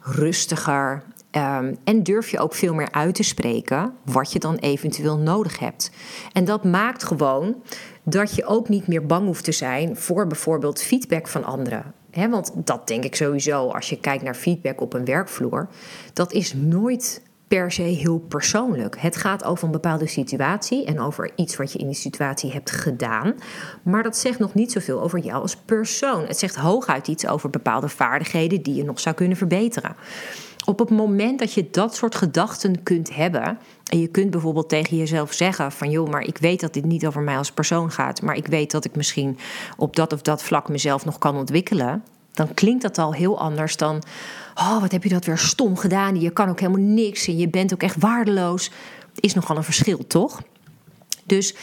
rustiger 0.00 1.02
Ehm, 1.30 1.74
en 1.84 2.02
durf 2.02 2.30
je 2.30 2.38
ook 2.38 2.54
veel 2.54 2.74
meer 2.74 2.90
uit 2.90 3.14
te 3.14 3.22
spreken 3.22 3.94
wat 4.04 4.32
je 4.32 4.38
dan 4.38 4.56
eventueel 4.56 5.18
nodig 5.18 5.58
hebt. 5.58 5.90
En 6.32 6.44
dat 6.44 6.64
maakt 6.64 7.04
gewoon 7.04 7.62
dat 8.02 8.34
je 8.34 8.44
ook 8.44 8.68
niet 8.68 8.86
meer 8.86 9.06
bang 9.06 9.26
hoeft 9.26 9.44
te 9.44 9.52
zijn 9.52 9.96
voor 9.96 10.26
bijvoorbeeld 10.26 10.82
feedback 10.82 11.28
van 11.28 11.44
anderen. 11.44 11.94
want 12.30 12.52
dat 12.54 12.88
denk 12.88 13.04
ik 13.04 13.14
sowieso 13.14 13.68
als 13.68 13.88
je 13.88 14.00
kijkt 14.00 14.22
naar 14.22 14.34
feedback 14.34 14.80
op 14.80 14.92
een 14.92 15.04
werkvloer. 15.04 15.68
Dat 16.12 16.32
is 16.32 16.54
nooit 16.54 17.22
per 17.50 17.72
se 17.72 17.82
heel 17.82 18.18
persoonlijk. 18.18 18.96
Het 18.98 19.16
gaat 19.16 19.44
over 19.44 19.64
een 19.64 19.70
bepaalde 19.70 20.06
situatie 20.06 20.84
en 20.84 21.00
over 21.00 21.30
iets 21.36 21.56
wat 21.56 21.72
je 21.72 21.78
in 21.78 21.86
die 21.86 21.94
situatie 21.94 22.52
hebt 22.52 22.70
gedaan. 22.70 23.34
Maar 23.82 24.02
dat 24.02 24.16
zegt 24.16 24.38
nog 24.38 24.54
niet 24.54 24.72
zoveel 24.72 25.00
over 25.00 25.18
jou 25.18 25.42
als 25.42 25.56
persoon. 25.56 26.26
Het 26.26 26.38
zegt 26.38 26.56
hooguit 26.56 27.08
iets 27.08 27.26
over 27.26 27.50
bepaalde 27.50 27.88
vaardigheden 27.88 28.62
die 28.62 28.74
je 28.74 28.84
nog 28.84 29.00
zou 29.00 29.14
kunnen 29.14 29.36
verbeteren. 29.36 29.96
Op 30.64 30.78
het 30.78 30.90
moment 30.90 31.38
dat 31.38 31.52
je 31.52 31.68
dat 31.70 31.94
soort 31.94 32.14
gedachten 32.14 32.82
kunt 32.82 33.14
hebben. 33.14 33.58
En 33.90 34.00
je 34.00 34.08
kunt 34.08 34.30
bijvoorbeeld 34.30 34.68
tegen 34.68 34.96
jezelf 34.96 35.32
zeggen: 35.32 35.72
van 35.72 35.90
joh, 35.90 36.08
maar 36.08 36.22
ik 36.22 36.38
weet 36.38 36.60
dat 36.60 36.74
dit 36.74 36.84
niet 36.84 37.06
over 37.06 37.22
mij 37.22 37.36
als 37.36 37.52
persoon 37.52 37.90
gaat. 37.90 38.22
Maar 38.22 38.36
ik 38.36 38.46
weet 38.46 38.70
dat 38.70 38.84
ik 38.84 38.96
misschien 38.96 39.38
op 39.76 39.96
dat 39.96 40.12
of 40.12 40.22
dat 40.22 40.42
vlak 40.42 40.68
mezelf 40.68 41.04
nog 41.04 41.18
kan 41.18 41.36
ontwikkelen. 41.36 42.02
Dan 42.32 42.54
klinkt 42.54 42.82
dat 42.82 42.98
al 42.98 43.14
heel 43.14 43.38
anders 43.38 43.76
dan 43.76 44.02
Oh, 44.60 44.80
wat 44.80 44.92
heb 44.92 45.02
je 45.02 45.08
dat 45.08 45.24
weer 45.24 45.38
stom 45.38 45.76
gedaan? 45.76 46.20
Je 46.20 46.30
kan 46.30 46.48
ook 46.48 46.60
helemaal 46.60 46.82
niks 46.82 47.26
en 47.26 47.36
je 47.36 47.48
bent 47.48 47.72
ook 47.72 47.82
echt 47.82 47.96
waardeloos. 47.96 48.70
Is 49.14 49.34
nogal 49.34 49.56
een 49.56 49.64
verschil, 49.64 50.06
toch? 50.06 50.42
Dus 51.24 51.54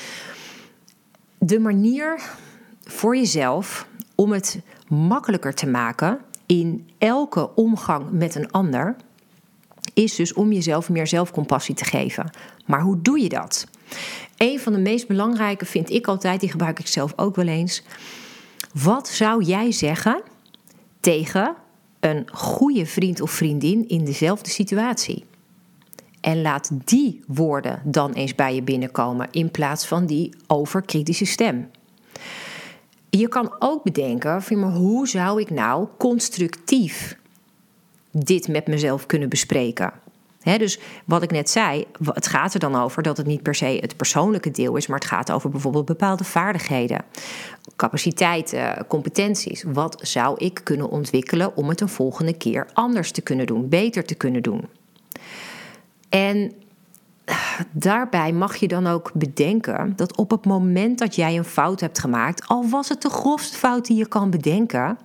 de 1.38 1.60
manier 1.60 2.22
voor 2.84 3.16
jezelf 3.18 3.88
om 4.16 4.32
het 4.32 4.60
makkelijker 4.88 5.54
te 5.54 5.68
maken 5.68 6.20
in 6.46 6.90
elke 6.98 7.56
omgang 7.56 8.12
met 8.12 8.36
een 8.36 8.52
ander, 8.52 8.96
is 9.94 10.16
dus 10.16 10.34
om 10.34 10.52
jezelf 10.52 10.90
meer 10.90 11.08
zelfcompassie 11.08 11.76
te 11.76 11.86
geven. 11.86 12.30
Maar 12.66 12.82
hoe 12.82 13.02
doe 13.02 13.20
je 13.22 13.30
dat? 13.30 13.68
Een 14.38 14.60
van 14.60 14.74
de 14.74 14.80
meest 14.80 15.08
belangrijke 15.08 15.66
vind 15.66 15.90
ik 15.90 16.08
altijd, 16.08 16.40
die 16.40 16.52
gebruik 16.52 16.80
ik 16.80 16.88
zelf 16.88 17.14
ook 17.16 17.36
wel 17.36 17.48
eens. 17.48 17.84
Wat 18.74 19.08
zou 19.08 19.44
jij 19.44 19.72
zeggen 19.72 20.22
tegen 21.00 21.56
een 22.00 22.28
goede 22.32 22.86
vriend 22.86 23.22
of 23.22 23.32
vriendin 23.32 23.88
in 23.88 24.06
dezelfde 24.06 24.50
situatie. 24.50 25.26
En 26.22 26.42
laat 26.42 26.70
die 26.86 27.24
woorden 27.28 27.82
dan 27.86 28.14
eens 28.14 28.36
bij 28.36 28.56
je 28.56 28.62
binnenkomen 28.62 29.28
in 29.32 29.52
plaats 29.52 29.88
van 29.88 30.06
die 30.06 30.34
overkritische 30.48 31.26
stem. 31.26 31.70
Je 33.10 33.28
kan 33.28 33.56
ook 33.60 33.84
bedenken, 33.84 34.44
maar 34.50 34.72
hoe 34.72 35.08
zou 35.08 35.42
ik 35.42 35.50
nou 35.50 35.88
constructief 35.98 37.18
dit 38.12 38.48
met 38.48 38.68
mezelf 38.68 39.06
kunnen 39.06 39.30
bespreken? 39.30 39.94
Dus 40.56 40.80
wat 41.06 41.24
ik 41.24 41.32
net 41.32 41.50
zei, 41.50 41.86
het 42.04 42.28
gaat 42.28 42.54
er 42.54 42.60
dan 42.60 42.76
over 42.76 43.04
dat 43.04 43.18
het 43.18 43.26
niet 43.26 43.42
per 43.42 43.56
se 43.56 43.78
het 43.82 43.98
persoonlijke 43.98 44.52
deel 44.52 44.76
is, 44.76 44.88
maar 44.88 45.00
het 45.00 45.08
gaat 45.08 45.32
over 45.32 45.50
bijvoorbeeld 45.50 45.86
bepaalde 45.86 46.24
vaardigheden, 46.24 47.04
capaciteiten, 47.76 48.86
competenties. 48.88 49.64
Wat 49.64 50.00
zou 50.02 50.38
ik 50.38 50.62
kunnen 50.64 50.90
ontwikkelen 50.90 51.56
om 51.56 51.70
het 51.70 51.82
een 51.82 51.90
volgende 51.90 52.34
keer 52.34 52.68
anders 52.74 53.12
te 53.12 53.22
kunnen 53.22 53.46
doen, 53.46 53.70
beter 53.70 54.06
te 54.06 54.16
kunnen 54.16 54.42
doen? 54.42 54.68
En 56.10 56.52
daarbij 57.72 58.32
mag 58.32 58.56
je 58.56 58.68
dan 58.68 58.88
ook 58.88 59.12
bedenken 59.14 59.94
dat 59.96 60.18
op 60.18 60.32
het 60.32 60.46
moment 60.46 61.00
dat 61.00 61.16
jij 61.16 61.38
een 61.38 61.46
fout 61.46 61.80
hebt 61.80 62.00
gemaakt, 62.00 62.48
al 62.48 62.70
was 62.70 62.90
het 62.90 63.02
de 63.02 63.10
grofste 63.10 63.58
fout 63.58 63.86
die 63.86 63.98
je 63.98 64.08
kan 64.08 64.30
bedenken, 64.30 64.98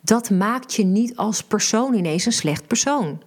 dat 0.00 0.30
maakt 0.30 0.74
je 0.74 0.84
niet 0.84 1.16
als 1.16 1.42
persoon 1.42 1.94
ineens 1.94 2.26
een 2.26 2.32
slecht 2.32 2.66
persoon 2.66 3.20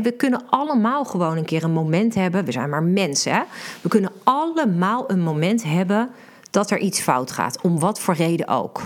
we 0.00 0.12
kunnen 0.12 0.42
allemaal 0.50 1.04
gewoon 1.04 1.36
een 1.36 1.44
keer 1.44 1.64
een 1.64 1.72
moment 1.72 2.14
hebben. 2.14 2.44
We 2.44 2.52
zijn 2.52 2.70
maar 2.70 2.82
mensen. 2.82 3.32
Hè? 3.32 3.42
We 3.80 3.88
kunnen 3.88 4.12
allemaal 4.22 5.10
een 5.10 5.22
moment 5.22 5.62
hebben 5.62 6.10
dat 6.50 6.70
er 6.70 6.78
iets 6.78 7.00
fout 7.00 7.30
gaat. 7.30 7.60
Om 7.60 7.78
wat 7.78 8.00
voor 8.00 8.14
reden 8.14 8.48
ook. 8.48 8.82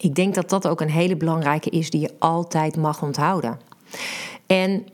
Ik 0.00 0.14
denk 0.14 0.34
dat 0.34 0.48
dat 0.48 0.68
ook 0.68 0.80
een 0.80 0.90
hele 0.90 1.16
belangrijke 1.16 1.70
is 1.70 1.90
die 1.90 2.00
je 2.00 2.14
altijd 2.18 2.76
mag 2.76 3.02
onthouden. 3.02 3.60
En 4.46 4.86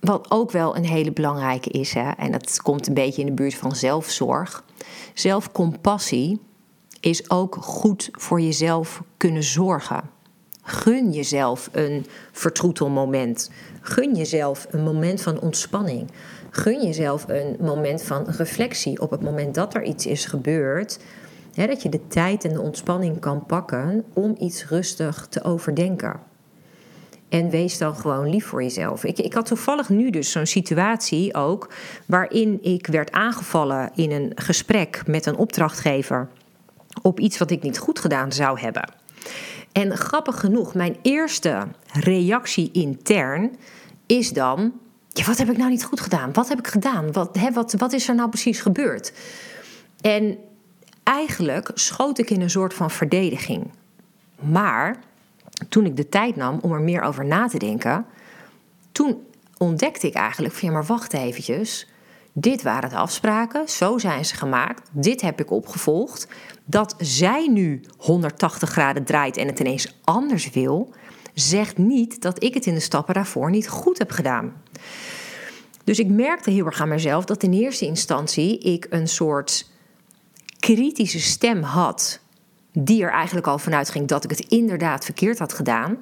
wat 0.00 0.30
ook 0.30 0.50
wel 0.50 0.76
een 0.76 0.86
hele 0.86 1.12
belangrijke 1.12 1.70
is, 1.70 1.94
hè, 1.94 2.10
en 2.10 2.32
dat 2.32 2.62
komt 2.62 2.86
een 2.86 2.94
beetje 2.94 3.20
in 3.20 3.26
de 3.26 3.32
buurt 3.32 3.54
van 3.54 3.76
zelfzorg. 3.76 4.64
Zelfcompassie 5.14 6.40
is 7.00 7.30
ook 7.30 7.56
goed 7.60 8.08
voor 8.12 8.40
jezelf 8.40 9.02
kunnen 9.16 9.42
zorgen. 9.42 10.15
Gun 10.68 11.12
jezelf 11.12 11.68
een 11.72 12.06
vertroetelmoment. 12.32 13.50
Gun 13.80 14.14
jezelf 14.14 14.66
een 14.70 14.82
moment 14.82 15.22
van 15.22 15.40
ontspanning. 15.40 16.10
Gun 16.50 16.82
jezelf 16.82 17.24
een 17.28 17.56
moment 17.60 18.02
van 18.02 18.24
reflectie 18.26 19.00
op 19.00 19.10
het 19.10 19.22
moment 19.22 19.54
dat 19.54 19.74
er 19.74 19.82
iets 19.82 20.06
is 20.06 20.24
gebeurd. 20.24 20.98
Hè, 21.54 21.66
dat 21.66 21.82
je 21.82 21.88
de 21.88 22.06
tijd 22.06 22.44
en 22.44 22.52
de 22.52 22.60
ontspanning 22.60 23.20
kan 23.20 23.46
pakken 23.46 24.04
om 24.12 24.34
iets 24.38 24.68
rustig 24.68 25.26
te 25.30 25.42
overdenken. 25.42 26.20
En 27.28 27.50
wees 27.50 27.78
dan 27.78 27.94
gewoon 27.94 28.30
lief 28.30 28.46
voor 28.46 28.62
jezelf. 28.62 29.04
Ik, 29.04 29.18
ik 29.18 29.34
had 29.34 29.46
toevallig 29.46 29.88
nu 29.88 30.10
dus 30.10 30.30
zo'n 30.30 30.46
situatie 30.46 31.34
ook. 31.34 31.72
waarin 32.06 32.58
ik 32.62 32.86
werd 32.86 33.12
aangevallen 33.12 33.90
in 33.94 34.10
een 34.10 34.32
gesprek 34.34 35.02
met 35.06 35.26
een 35.26 35.36
opdrachtgever. 35.36 36.28
op 37.02 37.20
iets 37.20 37.38
wat 37.38 37.50
ik 37.50 37.62
niet 37.62 37.78
goed 37.78 37.98
gedaan 37.98 38.32
zou 38.32 38.60
hebben. 38.60 39.04
En 39.76 39.96
grappig 39.96 40.40
genoeg, 40.40 40.74
mijn 40.74 40.96
eerste 41.02 41.66
reactie 41.92 42.70
intern 42.72 43.56
is 44.06 44.32
dan: 44.32 44.72
wat 45.26 45.38
heb 45.38 45.50
ik 45.50 45.56
nou 45.56 45.70
niet 45.70 45.84
goed 45.84 46.00
gedaan? 46.00 46.32
Wat 46.32 46.48
heb 46.48 46.58
ik 46.58 46.66
gedaan? 46.66 47.12
Wat, 47.12 47.36
hè, 47.36 47.52
wat, 47.78 47.92
is 47.92 48.08
er 48.08 48.14
nou 48.14 48.28
precies 48.28 48.60
gebeurd? 48.60 49.12
En 50.00 50.38
eigenlijk 51.02 51.70
schoot 51.74 52.18
ik 52.18 52.30
in 52.30 52.40
een 52.40 52.50
soort 52.50 52.74
van 52.74 52.90
verdediging. 52.90 53.70
Maar 54.40 54.98
toen 55.68 55.84
ik 55.86 55.96
de 55.96 56.08
tijd 56.08 56.36
nam 56.36 56.58
om 56.62 56.72
er 56.72 56.80
meer 56.80 57.02
over 57.02 57.24
na 57.24 57.48
te 57.48 57.58
denken, 57.58 58.06
toen 58.92 59.26
ontdekte 59.56 60.06
ik 60.06 60.14
eigenlijk 60.14 60.54
ja, 60.54 60.70
maar 60.70 60.84
wacht 60.84 61.12
eventjes. 61.12 61.86
Dit 62.38 62.62
waren 62.62 62.90
de 62.90 62.96
afspraken, 62.96 63.68
zo 63.68 63.98
zijn 63.98 64.24
ze 64.24 64.36
gemaakt, 64.36 64.88
dit 64.92 65.20
heb 65.20 65.40
ik 65.40 65.50
opgevolgd. 65.50 66.28
Dat 66.64 66.94
zij 66.98 67.48
nu 67.48 67.80
180 67.96 68.70
graden 68.70 69.04
draait 69.04 69.36
en 69.36 69.46
het 69.46 69.60
ineens 69.60 69.98
anders 70.04 70.50
wil, 70.50 70.94
zegt 71.34 71.78
niet 71.78 72.22
dat 72.22 72.42
ik 72.42 72.54
het 72.54 72.66
in 72.66 72.74
de 72.74 72.80
stappen 72.80 73.14
daarvoor 73.14 73.50
niet 73.50 73.68
goed 73.68 73.98
heb 73.98 74.10
gedaan. 74.10 74.62
Dus 75.84 75.98
ik 75.98 76.08
merkte 76.08 76.50
heel 76.50 76.66
erg 76.66 76.80
aan 76.80 76.88
mezelf 76.88 77.24
dat 77.24 77.42
in 77.42 77.52
eerste 77.52 77.86
instantie 77.86 78.58
ik 78.58 78.86
een 78.90 79.08
soort 79.08 79.70
kritische 80.58 81.20
stem 81.20 81.62
had, 81.62 82.20
die 82.72 83.02
er 83.02 83.10
eigenlijk 83.10 83.46
al 83.46 83.58
vanuit 83.58 83.90
ging 83.90 84.08
dat 84.08 84.24
ik 84.24 84.30
het 84.30 84.40
inderdaad 84.48 85.04
verkeerd 85.04 85.38
had 85.38 85.52
gedaan. 85.52 85.96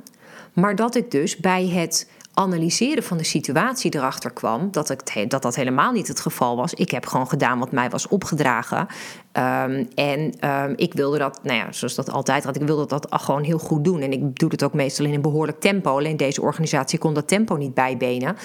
Maar 0.53 0.76
dat 0.76 0.95
ik 0.95 1.11
dus 1.11 1.37
bij 1.37 1.69
het 1.69 2.09
analyseren 2.35 3.03
van 3.03 3.17
de 3.17 3.25
situatie 3.25 3.95
erachter 3.95 4.31
kwam 4.31 4.69
dat, 4.71 4.91
ik, 4.91 5.31
dat 5.31 5.43
dat 5.43 5.55
helemaal 5.55 5.93
niet 5.93 6.09
het 6.09 6.21
geval 6.21 6.57
was. 6.57 6.75
Ik 6.75 6.91
heb 6.91 7.07
gewoon 7.07 7.29
gedaan 7.29 7.59
wat 7.59 7.73
mij 7.73 7.91
was 7.91 8.09
opgedragen. 8.09 8.87
Ehm, 9.33 9.85
en 9.95 10.50
um, 10.50 10.73
ik 10.76 10.95
wilde 10.95 11.19
dat, 11.19 11.41
nou 11.43 11.59
ja, 11.59 11.73
zoals 11.73 11.95
dat 11.95 12.11
altijd 12.11 12.45
gaat, 12.45 12.57
ik 12.57 12.62
wilde 12.62 12.87
dat 12.87 13.07
gewoon 13.11 13.43
heel 13.43 13.59
goed 13.59 13.85
doen. 13.85 14.00
En 14.00 14.12
ik 14.12 14.38
doe 14.38 14.50
het 14.50 14.62
ook 14.62 14.75
meestal 14.75 15.05
in 15.05 15.14
een 15.14 15.23
behoorlijk 15.23 15.61
tempo. 15.61 15.97
Alleen 15.97 16.17
deze 16.17 16.43
organisatie 16.43 16.99
kon 16.99 17.14
dat 17.14 17.29
tempo 17.29 17.57
niet 17.57 17.75
bijbenen. 17.75 18.37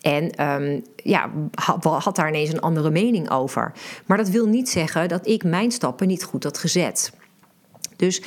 En 0.00 0.50
um, 0.50 0.82
ja, 0.96 1.30
had, 1.54 1.84
had 1.84 2.16
daar 2.16 2.28
ineens 2.28 2.52
een 2.52 2.60
andere 2.60 2.90
mening 2.90 3.30
over. 3.30 3.72
Maar 4.06 4.16
dat 4.16 4.28
wil 4.28 4.46
niet 4.46 4.68
zeggen 4.68 5.08
dat 5.08 5.26
ik 5.26 5.44
mijn 5.44 5.70
stappen 5.70 6.06
niet 6.06 6.24
goed 6.24 6.44
had 6.44 6.58
gezet. 6.58 7.12
Dus 7.96 8.22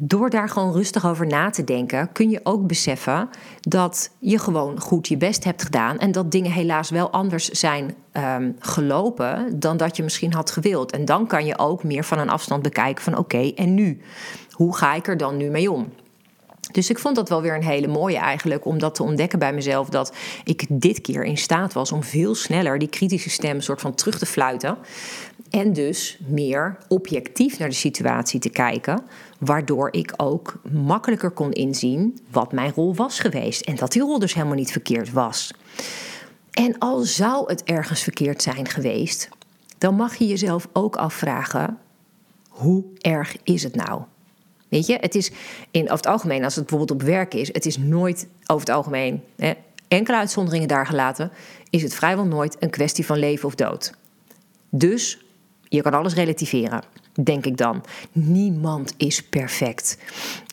door 0.00 0.30
daar 0.30 0.48
gewoon 0.48 0.72
rustig 0.72 1.06
over 1.06 1.26
na 1.26 1.50
te 1.50 1.64
denken, 1.64 2.12
kun 2.12 2.30
je 2.30 2.40
ook 2.42 2.66
beseffen 2.66 3.28
dat 3.60 4.10
je 4.18 4.38
gewoon 4.38 4.80
goed 4.80 5.08
je 5.08 5.16
best 5.16 5.44
hebt 5.44 5.62
gedaan. 5.62 5.98
En 5.98 6.12
dat 6.12 6.30
dingen 6.30 6.50
helaas 6.50 6.90
wel 6.90 7.10
anders 7.10 7.48
zijn 7.48 7.94
um, 8.12 8.56
gelopen 8.58 9.60
dan 9.60 9.76
dat 9.76 9.96
je 9.96 10.02
misschien 10.02 10.32
had 10.32 10.50
gewild. 10.50 10.92
En 10.92 11.04
dan 11.04 11.26
kan 11.26 11.46
je 11.46 11.58
ook 11.58 11.84
meer 11.84 12.04
van 12.04 12.18
een 12.18 12.30
afstand 12.30 12.62
bekijken 12.62 13.04
van 13.04 13.18
oké, 13.18 13.52
en 13.54 13.74
nu? 13.74 14.00
Hoe 14.50 14.76
ga 14.76 14.94
ik 14.94 15.06
er 15.08 15.16
dan 15.16 15.36
nu 15.36 15.50
mee 15.50 15.70
om? 15.70 15.92
Dus 16.72 16.90
ik 16.90 16.98
vond 16.98 17.16
dat 17.16 17.28
wel 17.28 17.42
weer 17.42 17.54
een 17.54 17.64
hele 17.64 17.86
mooie 17.86 18.18
eigenlijk, 18.18 18.64
om 18.64 18.78
dat 18.78 18.94
te 18.94 19.02
ontdekken 19.02 19.38
bij 19.38 19.52
mezelf. 19.52 19.88
Dat 19.88 20.14
ik 20.44 20.66
dit 20.68 21.00
keer 21.00 21.24
in 21.24 21.36
staat 21.36 21.72
was 21.72 21.92
om 21.92 22.02
veel 22.02 22.34
sneller 22.34 22.78
die 22.78 22.88
kritische 22.88 23.30
stem 23.30 23.60
soort 23.60 23.80
van 23.80 23.94
terug 23.94 24.18
te 24.18 24.26
fluiten. 24.26 24.78
En 25.54 25.72
dus 25.72 26.18
meer 26.26 26.78
objectief 26.88 27.58
naar 27.58 27.68
de 27.68 27.74
situatie 27.74 28.40
te 28.40 28.48
kijken. 28.48 29.02
Waardoor 29.38 29.88
ik 29.92 30.12
ook 30.16 30.60
makkelijker 30.72 31.30
kon 31.30 31.52
inzien 31.52 32.18
wat 32.30 32.52
mijn 32.52 32.72
rol 32.72 32.94
was 32.94 33.20
geweest. 33.20 33.60
En 33.60 33.76
dat 33.76 33.92
die 33.92 34.02
rol 34.02 34.18
dus 34.18 34.34
helemaal 34.34 34.56
niet 34.56 34.72
verkeerd 34.72 35.12
was. 35.12 35.54
En 36.50 36.78
al 36.78 37.00
zou 37.00 37.48
het 37.48 37.62
ergens 37.62 38.02
verkeerd 38.02 38.42
zijn 38.42 38.68
geweest, 38.68 39.28
dan 39.78 39.94
mag 39.94 40.14
je 40.14 40.26
jezelf 40.26 40.68
ook 40.72 40.96
afvragen: 40.96 41.78
hoe 42.48 42.84
erg 42.98 43.36
is 43.42 43.62
het 43.62 43.74
nou? 43.74 44.02
Weet 44.68 44.86
je, 44.86 44.96
het 45.00 45.14
is 45.14 45.30
in, 45.70 45.82
over 45.82 45.96
het 45.96 46.06
algemeen, 46.06 46.44
als 46.44 46.54
het 46.54 46.66
bijvoorbeeld 46.66 47.00
op 47.00 47.06
werk 47.06 47.34
is, 47.34 47.48
het 47.52 47.66
is 47.66 47.78
nooit 47.78 48.28
over 48.46 48.66
het 48.66 48.76
algemeen 48.76 49.22
hè, 49.36 49.52
enkele 49.88 50.16
uitzonderingen 50.16 50.68
daar 50.68 50.86
gelaten, 50.86 51.30
is 51.70 51.82
het 51.82 51.94
vrijwel 51.94 52.26
nooit 52.26 52.56
een 52.58 52.70
kwestie 52.70 53.06
van 53.06 53.18
leven 53.18 53.48
of 53.48 53.54
dood. 53.54 53.92
Dus 54.70 55.23
je 55.68 55.82
kan 55.82 55.94
alles 55.94 56.14
relativeren, 56.14 56.82
denk 57.22 57.46
ik 57.46 57.56
dan. 57.56 57.84
Niemand 58.12 58.94
is 58.96 59.22
perfect. 59.22 59.98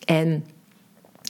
En 0.04 0.44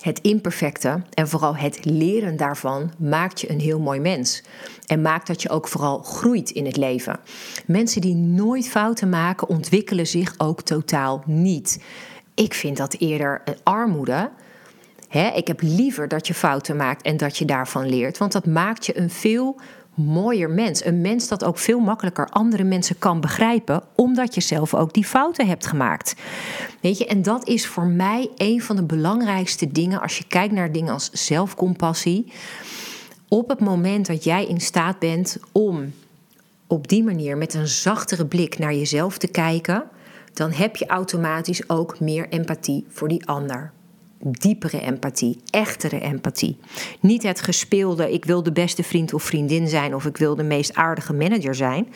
het 0.03 0.21
imperfecte 0.21 1.03
en 1.15 1.29
vooral 1.29 1.57
het 1.57 1.85
leren 1.85 2.37
daarvan 2.37 2.93
maakt 2.99 3.41
je 3.41 3.51
een 3.51 3.61
heel 3.61 3.81
mooi 3.81 4.01
mens. 4.01 4.43
En 4.87 5.03
maakt 5.03 5.27
dat 5.27 5.43
je 5.43 5.51
ook 5.51 5.69
vooral 5.69 5.99
groeit 5.99 6.51
in 6.51 6.67
het 6.67 6.77
leven. 6.77 7.21
Mensen 7.67 8.01
die 8.01 8.15
nooit 8.15 8.69
fouten 8.69 9.09
maken, 9.09 9.49
ontwikkelen 9.49 10.07
zich 10.07 10.35
ook 10.39 10.63
totaal 10.63 11.23
niet. 11.27 11.83
Ik 12.35 12.55
vind 12.55 12.77
dat 12.77 12.97
eerder 12.99 13.43
een 13.45 13.57
armoede. 13.63 14.31
ik 15.35 15.47
heb 15.47 15.61
liever 15.61 16.09
dat 16.09 16.27
je 16.27 16.35
fouten 16.35 16.77
maakt 16.77 17.03
en 17.03 17.17
dat 17.17 17.37
je 17.37 17.45
daarvan 17.45 17.89
leert, 17.89 18.19
want 18.19 18.33
dat 18.33 18.47
maakt 18.47 18.87
je 18.87 18.99
een 18.99 19.11
veel 19.11 19.61
mooier 19.95 20.51
mens. 20.51 20.85
Een 20.85 21.01
mens 21.01 21.29
dat 21.29 21.45
ook 21.45 21.59
veel 21.59 21.81
makkelijker 21.81 22.29
andere 22.29 22.65
mensen 22.65 22.99
kan 22.99 23.21
begrijpen, 23.21 23.83
omdat 23.95 24.35
je 24.35 24.41
zelf 24.41 24.75
ook 24.75 24.95
die 24.95 25.05
fouten 25.05 25.47
hebt 25.47 25.67
gemaakt. 25.67 26.15
Weet 26.81 26.99
je, 26.99 27.07
en 27.07 27.23
dat 27.23 27.49
is 27.49 27.67
voor 27.67 27.87
mij 27.87 28.31
een 28.37 28.63
van 28.63 28.77
de 28.77 28.85
belangrijkste 28.85 29.73
dingen 29.73 30.01
als 30.01 30.19
je 30.19 30.25
kijkt 30.29 30.55
naar 30.55 30.73
dingen 30.73 30.93
als 30.93 31.11
zelfcompassie. 31.11 32.33
Op 33.29 33.49
het 33.49 33.61
moment 33.61 34.07
dat 34.07 34.25
jij 34.25 34.47
in 34.47 34.61
staat 34.61 34.99
bent 34.99 35.39
om 35.53 35.93
op 36.67 36.89
die 36.89 37.05
manier 37.05 37.37
met 37.37 37.55
een 37.55 37.69
zachtere 37.69 38.27
blik 38.27 38.59
naar 38.59 38.75
jezelf 38.75 39.19
te 39.19 39.29
kijken, 39.29 39.85
dan 40.33 40.51
heb 40.53 40.77
je 40.77 40.87
automatisch 40.87 41.69
ook 41.69 42.01
meer 42.01 42.29
empathie 42.29 42.87
voor 42.89 43.09
die 43.09 43.27
ander 43.27 43.73
diepere 44.25 44.81
empathie, 44.81 45.41
echtere 45.51 46.01
empathie. 46.01 46.59
Niet 47.01 47.23
het 47.23 47.41
gespeelde, 47.41 48.13
ik 48.13 48.25
wil 48.25 48.43
de 48.43 48.53
beste 48.53 48.83
vriend 48.83 49.15
of 49.15 49.23
vriendin 49.23 49.69
zijn 49.69 49.95
of 49.95 50.07
ik 50.07 50.17
wil 50.17 50.37
de 50.37 50.43
meest 50.43 50.75
aardige 50.75 51.13
manager 51.13 51.55
zijn, 51.55 51.93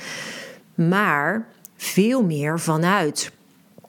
maar 0.74 1.46
veel 1.76 2.24
meer 2.24 2.60
vanuit 2.60 3.32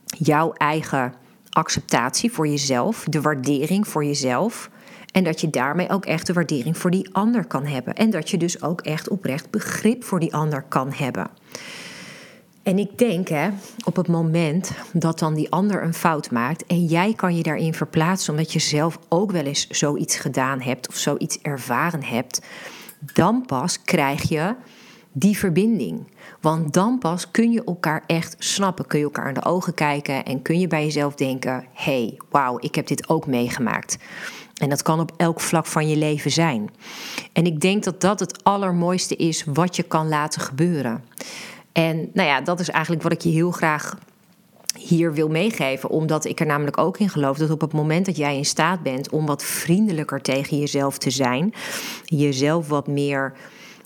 jouw 0.05 0.53
eigen 0.53 1.13
acceptatie 1.49 2.31
voor 2.31 2.47
jezelf, 2.47 3.03
de 3.09 3.21
waardering 3.21 3.87
voor 3.87 4.05
jezelf. 4.05 4.69
En 5.11 5.23
dat 5.23 5.41
je 5.41 5.49
daarmee 5.49 5.89
ook 5.89 6.05
echt 6.05 6.27
de 6.27 6.33
waardering 6.33 6.77
voor 6.77 6.91
die 6.91 7.09
ander 7.11 7.45
kan 7.45 7.65
hebben. 7.65 7.93
En 7.93 8.09
dat 8.09 8.29
je 8.29 8.37
dus 8.37 8.61
ook 8.61 8.81
echt 8.81 9.09
oprecht 9.09 9.49
begrip 9.49 10.03
voor 10.03 10.19
die 10.19 10.33
ander 10.33 10.61
kan 10.61 10.93
hebben. 10.93 11.29
En 12.67 12.79
ik 12.79 12.97
denk, 12.97 13.27
hè, 13.27 13.49
op 13.83 13.95
het 13.95 14.07
moment 14.07 14.71
dat 14.93 15.19
dan 15.19 15.33
die 15.33 15.51
ander 15.51 15.83
een 15.83 15.93
fout 15.93 16.31
maakt 16.31 16.65
en 16.65 16.85
jij 16.85 17.13
kan 17.13 17.35
je 17.35 17.43
daarin 17.43 17.73
verplaatsen 17.73 18.33
omdat 18.33 18.53
je 18.53 18.59
zelf 18.59 18.99
ook 19.09 19.31
wel 19.31 19.43
eens 19.43 19.67
zoiets 19.67 20.17
gedaan 20.17 20.61
hebt 20.61 20.87
of 20.87 20.95
zoiets 20.95 21.39
ervaren 21.41 22.03
hebt, 22.03 22.41
dan 23.13 23.45
pas 23.45 23.81
krijg 23.81 24.29
je 24.29 24.55
die 25.11 25.37
verbinding. 25.37 26.07
Want 26.41 26.73
dan 26.73 26.97
pas 26.97 27.31
kun 27.31 27.51
je 27.51 27.63
elkaar 27.63 28.03
echt 28.07 28.35
snappen, 28.37 28.87
kun 28.87 28.99
je 28.99 29.05
elkaar 29.05 29.27
in 29.27 29.33
de 29.33 29.45
ogen 29.45 29.73
kijken 29.73 30.25
en 30.25 30.41
kun 30.41 30.59
je 30.59 30.67
bij 30.67 30.83
jezelf 30.83 31.15
denken: 31.15 31.65
hey, 31.73 32.17
wauw, 32.29 32.57
ik 32.59 32.75
heb 32.75 32.87
dit 32.87 33.09
ook 33.09 33.27
meegemaakt. 33.27 33.97
En 34.57 34.69
dat 34.69 34.81
kan 34.81 34.99
op 34.99 35.11
elk 35.17 35.39
vlak 35.39 35.65
van 35.65 35.87
je 35.87 35.97
leven 35.97 36.31
zijn. 36.31 36.69
En 37.33 37.45
ik 37.45 37.59
denk 37.59 37.83
dat 37.83 38.01
dat 38.01 38.19
het 38.19 38.43
allermooiste 38.43 39.15
is 39.15 39.43
wat 39.43 39.75
je 39.75 39.83
kan 39.83 40.07
laten 40.07 40.41
gebeuren. 40.41 41.03
En 41.77 42.09
nou 42.13 42.27
ja, 42.27 42.41
dat 42.41 42.59
is 42.59 42.69
eigenlijk 42.69 43.03
wat 43.03 43.11
ik 43.11 43.21
je 43.21 43.29
heel 43.29 43.51
graag 43.51 43.97
hier 44.77 45.13
wil 45.13 45.29
meegeven, 45.29 45.89
omdat 45.89 46.25
ik 46.25 46.39
er 46.39 46.45
namelijk 46.45 46.77
ook 46.77 46.97
in 46.97 47.09
geloof 47.09 47.37
dat 47.37 47.49
op 47.49 47.61
het 47.61 47.73
moment 47.73 48.05
dat 48.05 48.17
jij 48.17 48.37
in 48.37 48.45
staat 48.45 48.83
bent 48.83 49.09
om 49.09 49.25
wat 49.25 49.43
vriendelijker 49.43 50.21
tegen 50.21 50.57
jezelf 50.57 50.97
te 50.97 51.09
zijn, 51.09 51.53
jezelf 52.03 52.67
wat 52.67 52.87
meer 52.87 53.33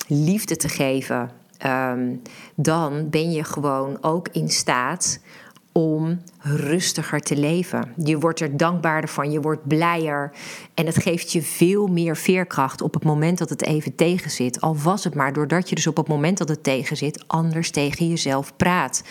liefde 0.08 0.56
te 0.56 0.70
geven, 0.70 1.32
ehm, 1.58 2.16
dan 2.56 3.10
ben 3.10 3.32
je 3.32 3.44
gewoon 3.44 3.98
ook 4.02 4.28
in 4.32 4.50
staat 4.50 5.20
om 5.72 6.22
rustiger 6.40 7.20
te 7.20 7.38
leven. 7.38 7.94
Je 7.96 8.20
wordt 8.20 8.40
er 8.40 8.58
dankbaarder 8.58 9.10
van, 9.10 9.32
je 9.32 9.42
wordt 9.42 9.68
blijer 9.68 10.32
en 10.74 10.86
het 10.86 10.98
geeft 10.98 11.32
je 11.32 11.42
veel 11.42 11.88
meer 11.88 12.18
veerkracht 12.18 12.82
op 12.82 12.94
het 12.94 13.04
moment 13.04 13.38
dat 13.38 13.50
het 13.50 13.64
even 13.64 13.96
tegen 13.96 14.32
zit. 14.32 14.62
Al 14.62 14.78
was 14.78 15.04
het 15.04 15.16
maar 15.16 15.34
doordat 15.34 15.70
je 15.70 15.76
dus 15.76 15.88
op 15.88 15.98
het 15.98 16.08
moment 16.08 16.38
dat 16.38 16.50
het 16.50 16.64
tegen 16.64 16.98
zit 16.98 17.24
anders 17.28 17.72
tegen 17.72 18.08
jezelf 18.08 18.56
praat. 18.56 19.04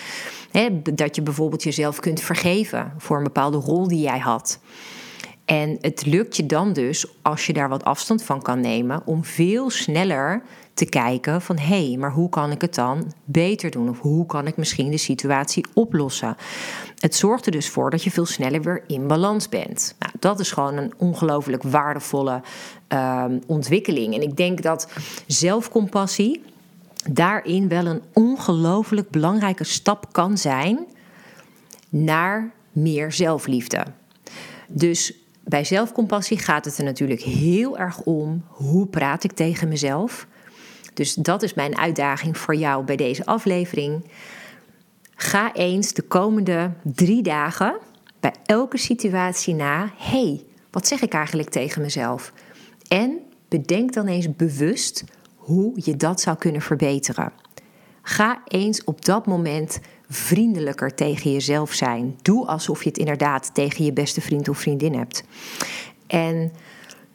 dat 0.95 1.17
je 1.17 1.23
bijvoorbeeld 1.23 1.63
jezelf 1.63 2.01
kunt 2.01 2.21
vergeven 2.21 2.93
voor 2.99 3.17
een 3.17 3.25
bepaalde 3.25 3.59
rol 3.59 3.89
die 3.89 4.01
jij 4.01 4.19
had. 4.19 4.59
En 5.51 5.79
het 5.81 6.07
lukt 6.07 6.37
je 6.37 6.47
dan 6.47 6.73
dus, 6.73 7.07
als 7.23 7.47
je 7.47 7.53
daar 7.53 7.69
wat 7.69 7.85
afstand 7.85 8.23
van 8.23 8.43
kan 8.43 8.61
nemen, 8.61 9.03
om 9.05 9.25
veel 9.25 9.71
sneller 9.71 10.43
te 10.75 10.85
kijken 10.85 11.43
van 11.43 11.59
hé, 11.59 11.89
hey, 11.89 11.97
maar 11.97 12.13
hoe 12.13 12.29
kan 12.29 12.51
ik 12.51 12.61
het 12.61 12.75
dan 12.75 13.13
beter 13.25 13.71
doen? 13.71 13.89
Of 13.89 14.01
hoe 14.01 14.27
kan 14.27 14.47
ik 14.47 14.57
misschien 14.57 14.91
de 14.91 14.97
situatie 14.97 15.65
oplossen? 15.75 16.37
Het 16.99 17.15
zorgt 17.15 17.47
er 17.47 17.53
dus 17.53 17.69
voor 17.69 17.91
dat 17.91 18.05
je 18.05 18.11
veel 18.11 18.27
sneller 18.27 18.63
weer 18.63 18.85
in 18.87 19.07
balans 19.07 19.49
bent. 19.49 19.95
Nou, 19.99 20.13
dat 20.19 20.41
is 20.41 20.53
gewoon 20.53 20.77
een 20.77 20.93
ongelooflijk 20.97 21.63
waardevolle 21.63 22.43
ehm, 22.89 23.39
ontwikkeling. 23.47 24.15
En 24.15 24.23
ik 24.23 24.37
denk 24.37 24.63
dat 24.63 24.89
zelfcompassie 25.27 26.43
daarin 27.11 27.69
wel 27.69 27.87
een 27.87 28.03
ongelooflijk 28.13 29.11
belangrijke 29.11 29.65
stap 29.65 30.13
kan 30.13 30.39
zijn 30.39 30.87
naar 31.89 32.51
meer 32.73 33.13
zelfliefde. 33.13 33.85
Dus 34.69 35.15
bij 35.51 35.65
zelfcompassie 35.65 36.39
gaat 36.39 36.65
het 36.65 36.79
er 36.79 36.85
natuurlijk 36.85 37.21
heel 37.21 37.79
erg 37.79 38.01
om 38.01 38.45
hoe 38.47 38.87
praat 38.87 39.25
ik 39.25 39.33
tegen 39.33 39.69
mezelf. 39.69 40.27
Dus 40.95 41.15
dat 41.15 41.43
is 41.43 41.55
mijn 41.55 41.79
uitdaging 41.79 42.39
voor 42.39 42.55
jou 42.55 42.85
bij 42.85 42.97
deze 42.97 43.27
aflevering. 43.27 44.05
Ga 45.15 45.53
eens 45.55 45.93
de 45.93 46.03
komende 46.03 46.73
drie 46.83 47.23
dagen 47.23 47.79
bij 48.21 48.35
elke 48.45 48.79
situatie 48.79 49.55
na: 49.55 49.93
hey, 49.97 50.45
wat 50.71 50.87
zeg 50.87 51.01
ik 51.01 51.13
eigenlijk 51.13 51.49
tegen 51.49 51.83
mezelf? 51.83 52.33
En 52.89 53.19
bedenk 53.49 53.93
dan 53.93 54.07
eens 54.07 54.37
bewust 54.37 55.05
hoe 55.37 55.73
je 55.75 55.97
dat 55.97 56.21
zou 56.21 56.37
kunnen 56.37 56.63
verbeteren. 56.63 57.33
Ga 58.03 58.43
eens 58.45 58.85
op 58.85 59.05
dat 59.05 59.27
moment 59.27 59.81
vriendelijker 60.11 60.95
tegen 60.95 61.33
jezelf 61.33 61.73
zijn. 61.73 62.19
Doe 62.23 62.47
alsof 62.47 62.83
je 62.83 62.89
het 62.89 62.99
inderdaad 62.99 63.55
tegen 63.55 63.85
je 63.85 63.93
beste 63.93 64.21
vriend 64.21 64.49
of 64.49 64.59
vriendin 64.59 64.95
hebt. 64.95 65.25
En 66.07 66.53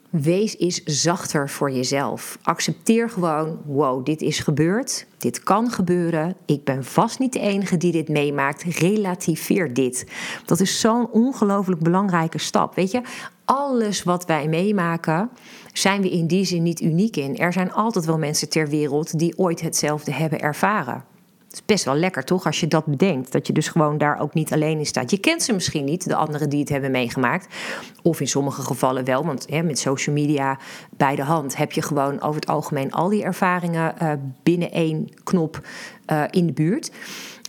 wees 0.10 0.58
eens 0.58 0.84
zachter 0.84 1.50
voor 1.50 1.72
jezelf. 1.72 2.38
Accepteer 2.44 3.10
gewoon: 3.10 3.62
wow, 3.66 4.06
dit 4.06 4.22
is 4.22 4.40
gebeurd. 4.40 5.06
Dit 5.18 5.44
kan 5.44 5.72
gebeuren. 5.72 6.36
Ik 6.46 6.64
ben 6.64 6.84
vast 6.84 7.20
niet 7.20 7.34
de 7.34 7.40
enige 7.40 7.78
die 7.78 7.92
dit 7.92 8.10
meemaakt. 8.10 8.64
Relativeer 8.64 9.74
dit. 9.74 10.06
Dat 10.46 10.60
is 10.60 10.80
zo'n 10.80 11.12
ongelooflijk 11.12 11.82
belangrijke 11.82 12.38
stap. 12.38 12.76
Weet 12.76 12.92
je, 12.92 13.02
alles 13.46 14.04
wat 14.04 14.26
wij 14.26 14.48
meemaken, 14.48 15.30
zijn 15.74 16.02
we 16.02 16.12
in 16.12 16.28
die 16.28 16.46
zin 16.46 16.64
niet 16.64 16.82
uniek 16.82 17.16
in. 17.16 17.38
Er 17.38 17.54
zijn 17.54 17.74
altijd 17.74 18.06
wel 18.06 18.18
mensen 18.18 18.50
ter 18.50 18.68
wereld 18.68 19.20
die 19.20 19.38
ooit 19.38 19.62
hetzelfde 19.62 20.12
hebben 20.12 20.40
ervaren 20.40 21.14
is 21.56 21.66
best 21.66 21.86
wel 21.86 21.96
lekker, 21.96 22.24
toch? 22.24 22.46
Als 22.46 22.60
je 22.60 22.68
dat 22.68 22.86
bedenkt. 22.86 23.32
Dat 23.32 23.48
je 23.48 23.54
dus 23.54 23.68
gewoon 23.68 23.98
daar 23.98 24.20
ook 24.20 24.34
niet 24.34 24.54
alleen 24.54 24.78
in 24.78 24.86
staat. 24.86 25.12
Je 25.12 25.18
kent 25.18 25.44
ze 25.44 25.54
misschien 25.54 25.86
niet, 25.86 26.08
de 26.08 26.16
anderen 26.16 26.50
die 26.50 26.60
het 26.60 26.70
hebben 26.70 26.92
meegemaakt. 26.92 27.56
Of 28.02 28.20
in 28.20 28.28
sommige 28.28 28.62
gevallen 28.62 29.06
wel. 29.06 29.26
Want 29.26 29.46
hè, 29.50 29.64
met 29.64 29.80
social 29.80 30.16
media 30.16 30.60
bij 30.98 31.16
de 31.16 31.24
hand 31.24 31.58
heb 31.58 31.72
je 31.72 31.82
gewoon 31.82 32.22
over 32.22 32.36
het 32.36 32.50
algemeen 32.50 32.92
al 32.92 33.10
die 33.10 33.24
ervaringen 33.24 33.96
uh, 34.02 34.12
binnen 34.44 34.72
één 34.72 35.10
knop 35.24 35.68
uh, 36.12 36.24
in 36.30 36.46
de 36.46 36.54
buurt. 36.54 36.92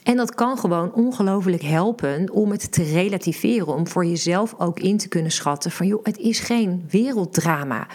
En 0.02 0.16
dat 0.16 0.34
kan 0.34 0.58
gewoon 0.58 0.92
ongelooflijk 0.92 1.62
helpen 1.62 2.30
om 2.32 2.50
het 2.50 2.72
te 2.72 2.82
relativeren. 2.82 3.74
Om 3.74 3.88
voor 3.88 4.06
jezelf 4.06 4.54
ook 4.58 4.80
in 4.80 4.96
te 4.96 5.08
kunnen 5.08 5.32
schatten 5.32 5.70
van 5.70 5.86
joh, 5.86 6.04
het 6.04 6.18
is 6.18 6.38
geen 6.38 6.84
werelddrama. 6.90 7.86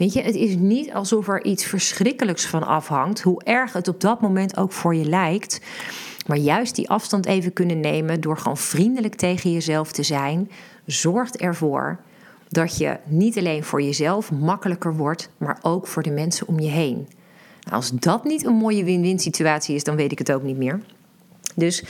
Weet 0.00 0.12
je, 0.12 0.22
het 0.22 0.34
is 0.34 0.56
niet 0.56 0.92
alsof 0.92 1.28
er 1.28 1.44
iets 1.44 1.64
verschrikkelijks 1.64 2.46
van 2.46 2.66
afhangt, 2.66 3.20
hoe 3.20 3.42
erg 3.44 3.72
het 3.72 3.88
op 3.88 4.00
dat 4.00 4.20
moment 4.20 4.56
ook 4.56 4.72
voor 4.72 4.94
je 4.94 5.04
lijkt. 5.04 5.60
Maar 6.26 6.36
juist 6.36 6.74
die 6.74 6.90
afstand 6.90 7.26
even 7.26 7.52
kunnen 7.52 7.80
nemen 7.80 8.20
door 8.20 8.38
gewoon 8.38 8.56
vriendelijk 8.56 9.14
tegen 9.14 9.52
jezelf 9.52 9.92
te 9.92 10.02
zijn, 10.02 10.50
zorgt 10.86 11.36
ervoor 11.36 12.00
dat 12.48 12.78
je 12.78 12.96
niet 13.04 13.38
alleen 13.38 13.64
voor 13.64 13.82
jezelf 13.82 14.32
makkelijker 14.32 14.96
wordt, 14.96 15.30
maar 15.38 15.58
ook 15.62 15.86
voor 15.86 16.02
de 16.02 16.10
mensen 16.10 16.46
om 16.48 16.60
je 16.60 16.70
heen. 16.70 17.08
Als 17.70 17.90
dat 17.90 18.24
niet 18.24 18.44
een 18.44 18.54
mooie 18.54 18.84
win-win 18.84 19.18
situatie 19.18 19.74
is, 19.74 19.84
dan 19.84 19.96
weet 19.96 20.12
ik 20.12 20.18
het 20.18 20.32
ook 20.32 20.42
niet 20.42 20.56
meer. 20.56 20.80
Dus 21.56 21.82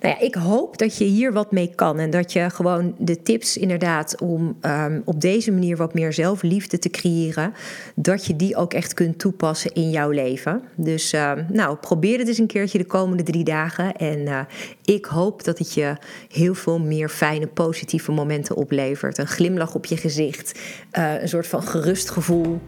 nou 0.00 0.14
ja, 0.14 0.20
ik 0.20 0.34
hoop 0.34 0.78
dat 0.78 0.98
je 0.98 1.04
hier 1.04 1.32
wat 1.32 1.52
mee 1.52 1.72
kan. 1.74 1.98
En 1.98 2.10
dat 2.10 2.32
je 2.32 2.50
gewoon 2.50 2.94
de 2.98 3.22
tips 3.22 3.56
inderdaad 3.56 4.20
om 4.20 4.56
um, 4.62 5.02
op 5.04 5.20
deze 5.20 5.52
manier 5.52 5.76
wat 5.76 5.94
meer 5.94 6.12
zelfliefde 6.12 6.78
te 6.78 6.90
creëren. 6.90 7.54
Dat 7.94 8.26
je 8.26 8.36
die 8.36 8.56
ook 8.56 8.74
echt 8.74 8.94
kunt 8.94 9.18
toepassen 9.18 9.72
in 9.74 9.90
jouw 9.90 10.10
leven. 10.10 10.62
Dus 10.74 11.14
uh, 11.14 11.32
nou, 11.48 11.76
probeer 11.76 12.18
het 12.18 12.28
eens 12.28 12.38
een 12.38 12.46
keertje 12.46 12.78
de 12.78 12.84
komende 12.84 13.22
drie 13.22 13.44
dagen. 13.44 13.96
En 13.96 14.18
uh, 14.18 14.40
ik 14.84 15.04
hoop 15.04 15.44
dat 15.44 15.58
het 15.58 15.74
je 15.74 15.96
heel 16.28 16.54
veel 16.54 16.78
meer 16.78 17.08
fijne, 17.08 17.46
positieve 17.46 18.12
momenten 18.12 18.56
oplevert. 18.56 19.18
Een 19.18 19.26
glimlach 19.26 19.74
op 19.74 19.84
je 19.84 19.96
gezicht. 19.96 20.58
Uh, 20.98 21.20
een 21.20 21.28
soort 21.28 21.46
van 21.46 21.62
gerust 21.62 22.10
gevoel 22.10 22.60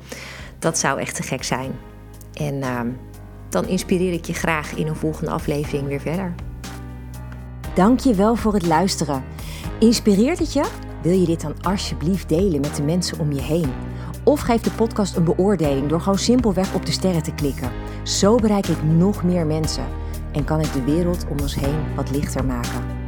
Dat 0.59 0.79
zou 0.79 1.01
echt 1.01 1.17
te 1.17 1.23
gek 1.23 1.45
zijn. 1.45 1.71
En 2.35 2.63
ehm, 2.63 2.89
dan 3.53 3.67
inspireer 3.67 4.13
ik 4.13 4.25
je 4.25 4.35
graag 4.35 4.75
in 4.75 4.87
een 4.87 4.97
volgende 4.97 5.31
aflevering 5.31 5.87
weer 5.87 6.01
verder. 6.01 6.35
Dank 7.75 8.01
je 8.01 8.15
wel 8.15 8.37
voor 8.37 8.55
het 8.55 8.67
luisteren. 8.67 9.25
Inspireert 9.79 10.39
het 10.39 10.53
je? 10.53 10.65
Wil 11.03 11.19
je 11.19 11.27
dit 11.27 11.41
dan 11.41 11.55
alsjeblieft 11.63 12.29
delen 12.29 12.61
met 12.61 12.77
de 12.77 12.83
mensen 12.83 13.19
om 13.19 13.33
je 13.33 13.43
heen? 13.43 13.73
Of 14.25 14.41
geef 14.41 14.61
de 14.61 14.71
podcast 14.71 15.17
een 15.17 15.25
beoordeling 15.25 15.89
door 15.89 16.01
gewoon 16.01 16.19
simpelweg 16.19 16.75
op 16.75 16.87
de 16.87 16.93
sterren 16.93 17.23
te 17.23 17.35
klikken. 17.35 17.73
Zo 18.03 18.37
bereik 18.37 18.67
ik 18.67 18.83
nog 18.83 19.25
meer 19.25 19.47
mensen 19.47 19.85
en 20.33 20.45
kan 20.45 20.61
ik 20.61 20.73
de 20.73 20.85
wereld 20.85 21.27
om 21.29 21.41
ons 21.41 21.55
heen 21.55 21.95
wat 21.97 22.11
lichter 22.11 22.45
maken. 22.45 23.00